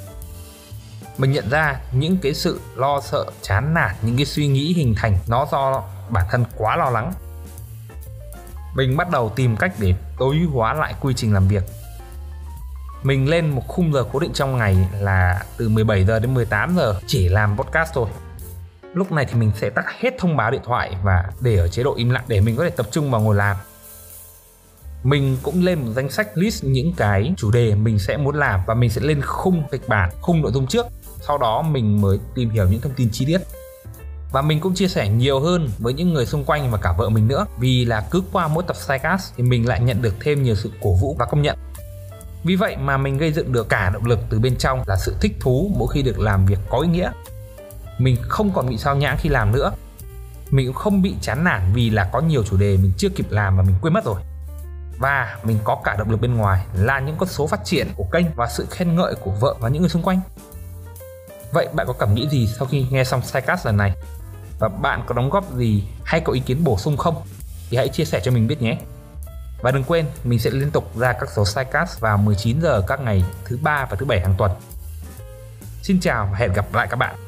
Mình 1.18 1.32
nhận 1.32 1.50
ra 1.50 1.82
những 1.92 2.18
cái 2.18 2.34
sự 2.34 2.62
lo 2.76 3.02
sợ, 3.02 3.26
chán 3.42 3.74
nản, 3.74 3.96
những 4.02 4.18
cái 4.18 4.26
suy 4.26 4.48
nghĩ 4.48 4.74
hình 4.74 4.96
thành 4.98 5.18
nó 5.28 5.48
do 5.52 5.84
bản 6.10 6.26
thân 6.32 6.46
quá 6.58 6.76
lo 6.76 6.90
lắng. 6.90 7.14
Mình 8.76 8.98
bắt 8.98 9.10
đầu 9.10 9.30
tìm 9.36 9.58
cách 9.58 9.74
để 9.80 9.96
tối 10.18 10.36
ưu 10.42 10.52
hóa 10.52 10.74
lại 10.74 10.94
quy 11.02 11.14
trình 11.14 11.34
làm 11.34 11.48
việc. 11.48 11.64
Mình 13.04 13.30
lên 13.30 13.50
một 13.50 13.64
khung 13.68 13.94
giờ 13.94 14.04
cố 14.14 14.20
định 14.20 14.34
trong 14.34 14.58
ngày 14.58 14.78
là 15.00 15.44
từ 15.58 15.70
17 15.70 16.06
giờ 16.06 16.20
đến 16.20 16.34
18 16.34 16.76
giờ, 16.76 17.00
chỉ 17.08 17.30
làm 17.30 17.58
podcast 17.58 17.94
thôi. 17.94 18.08
Lúc 18.94 19.12
này 19.12 19.26
thì 19.26 19.34
mình 19.40 19.52
sẽ 19.56 19.70
tắt 19.70 19.86
hết 20.00 20.14
thông 20.20 20.38
báo 20.38 20.52
điện 20.52 20.62
thoại 20.66 20.98
và 21.04 21.24
để 21.42 21.58
ở 21.58 21.68
chế 21.68 21.84
độ 21.84 21.96
im 21.96 22.10
lặng 22.10 22.24
để 22.28 22.42
mình 22.42 22.56
có 22.56 22.64
thể 22.64 22.70
tập 22.70 22.88
trung 22.92 23.12
vào 23.12 23.22
ngồi 23.22 23.36
làm. 23.36 23.58
Mình 25.04 25.38
cũng 25.44 25.64
lên 25.64 25.80
một 25.80 25.92
danh 25.96 26.10
sách 26.10 26.28
list 26.38 26.64
những 26.64 26.94
cái 26.98 27.34
chủ 27.38 27.52
đề 27.52 27.76
mình 27.76 28.00
sẽ 28.00 28.18
muốn 28.18 28.36
làm 28.36 28.60
và 28.68 28.74
mình 28.74 28.90
sẽ 28.90 29.02
lên 29.02 29.22
khung 29.22 29.64
kịch 29.72 29.88
bản, 29.88 30.10
khung 30.22 30.42
nội 30.42 30.52
dung 30.52 30.68
trước. 30.68 30.86
Sau 31.22 31.38
đó 31.38 31.62
mình 31.62 32.02
mới 32.02 32.20
tìm 32.36 32.50
hiểu 32.50 32.68
những 32.70 32.82
thông 32.82 32.94
tin 32.96 33.10
chi 33.12 33.26
tiết 33.26 33.42
và 34.34 34.42
mình 34.42 34.60
cũng 34.60 34.74
chia 34.74 34.88
sẻ 34.88 35.10
nhiều 35.10 35.40
hơn 35.40 35.70
với 35.80 35.94
những 35.94 36.14
người 36.14 36.26
xung 36.26 36.46
quanh 36.46 36.72
và 36.72 36.78
cả 36.78 36.92
vợ 36.98 37.10
mình 37.10 37.28
nữa. 37.28 37.46
Vì 37.58 37.86
là 37.86 38.02
cứ 38.12 38.24
qua 38.32 38.48
mỗi 38.48 38.64
tập 38.68 38.76
sidecast 38.76 39.34
thì 39.38 39.44
mình 39.44 39.68
lại 39.68 39.80
nhận 39.80 40.02
được 40.02 40.16
thêm 40.20 40.44
nhiều 40.44 40.56
sự 40.56 40.72
cổ 40.82 40.94
vũ 40.94 41.16
và 41.20 41.26
công 41.26 41.42
nhận. 41.42 41.58
Vì 42.44 42.56
vậy 42.56 42.78
mà 42.78 42.98
mình 42.98 43.18
gây 43.18 43.34
dựng 43.34 43.54
được 43.54 43.70
cả 43.70 43.90
động 43.94 44.06
lực 44.06 44.20
từ 44.30 44.40
bên 44.40 44.56
trong 44.58 44.84
là 44.86 44.96
sự 44.96 45.16
thích 45.22 45.38
thú 45.40 45.72
mỗi 45.78 45.88
khi 45.94 46.02
được 46.02 46.20
làm 46.20 46.46
việc 46.46 46.60
có 46.70 46.80
ý 46.80 46.88
nghĩa. 46.88 47.12
Mình 47.98 48.18
không 48.22 48.52
còn 48.54 48.70
bị 48.70 48.78
sao 48.78 48.96
nhãng 48.96 49.18
khi 49.20 49.30
làm 49.30 49.52
nữa. 49.52 49.72
Mình 50.50 50.68
cũng 50.68 50.76
không 50.76 51.02
bị 51.02 51.16
chán 51.22 51.44
nản 51.44 51.62
vì 51.74 51.90
là 51.90 52.10
có 52.14 52.20
nhiều 52.20 52.44
chủ 52.44 52.58
đề 52.58 52.78
mình 52.78 52.92
chưa 52.98 53.10
kịp 53.10 53.26
làm 53.30 53.58
và 53.58 53.64
mình 53.64 53.76
quên 53.82 53.94
mất 53.94 54.06
rồi. 54.06 54.22
Và 55.00 55.38
mình 55.44 55.58
có 55.64 55.82
cả 55.84 55.96
động 56.00 56.10
lực 56.10 56.22
bên 56.22 56.38
ngoài 56.38 56.66
là 56.74 57.00
những 57.00 57.16
con 57.18 57.30
số 57.30 57.48
phát 57.48 57.66
triển 57.66 57.88
của 57.96 58.06
kênh 58.12 58.26
và 58.36 58.48
sự 58.48 58.68
khen 58.70 58.96
ngợi 58.96 59.16
của 59.16 59.32
vợ 59.32 59.56
và 59.60 59.70
những 59.70 59.82
người 59.82 59.90
xung 59.90 60.04
quanh. 60.04 60.22
Vậy 61.52 61.68
bạn 61.74 61.88
có 61.88 61.94
cảm 61.94 62.16
nghĩ 62.16 62.28
gì 62.30 62.48
sau 62.58 62.68
khi 62.68 62.86
nghe 62.92 63.04
xong 63.04 63.22
sidecast 63.22 63.66
lần 63.66 63.78
này? 63.78 63.94
Và 64.60 64.68
bạn 64.68 65.04
có 65.06 65.16
đóng 65.16 65.30
góp 65.30 65.54
gì 65.54 65.84
hay 66.04 66.22
có 66.22 66.34
ý 66.34 66.40
kiến 66.40 66.64
bổ 66.64 66.78
sung 66.78 66.98
không 66.98 67.16
thì 67.70 67.78
hãy 67.78 67.90
chia 67.90 68.06
sẻ 68.06 68.22
cho 68.24 68.32
mình 68.32 68.48
biết 68.48 68.62
nhé. 68.62 68.78
Và 69.62 69.72
đừng 69.72 69.84
quên, 69.84 70.06
mình 70.24 70.40
sẽ 70.40 70.50
liên 70.50 70.72
tục 70.72 70.98
ra 70.98 71.14
các 71.14 71.30
số 71.36 71.46
sidecast 71.46 72.00
vào 72.00 72.18
19 72.18 72.62
giờ 72.62 72.82
các 72.88 73.00
ngày 73.02 73.24
thứ 73.46 73.58
ba 73.62 73.88
và 73.90 73.96
thứ 73.96 74.06
bảy 74.06 74.20
hàng 74.20 74.36
tuần. 74.38 74.52
Xin 75.82 76.00
chào 76.00 76.30
và 76.32 76.38
hẹn 76.38 76.54
gặp 76.54 76.74
lại 76.74 76.88
các 76.90 76.96
bạn. 76.96 77.23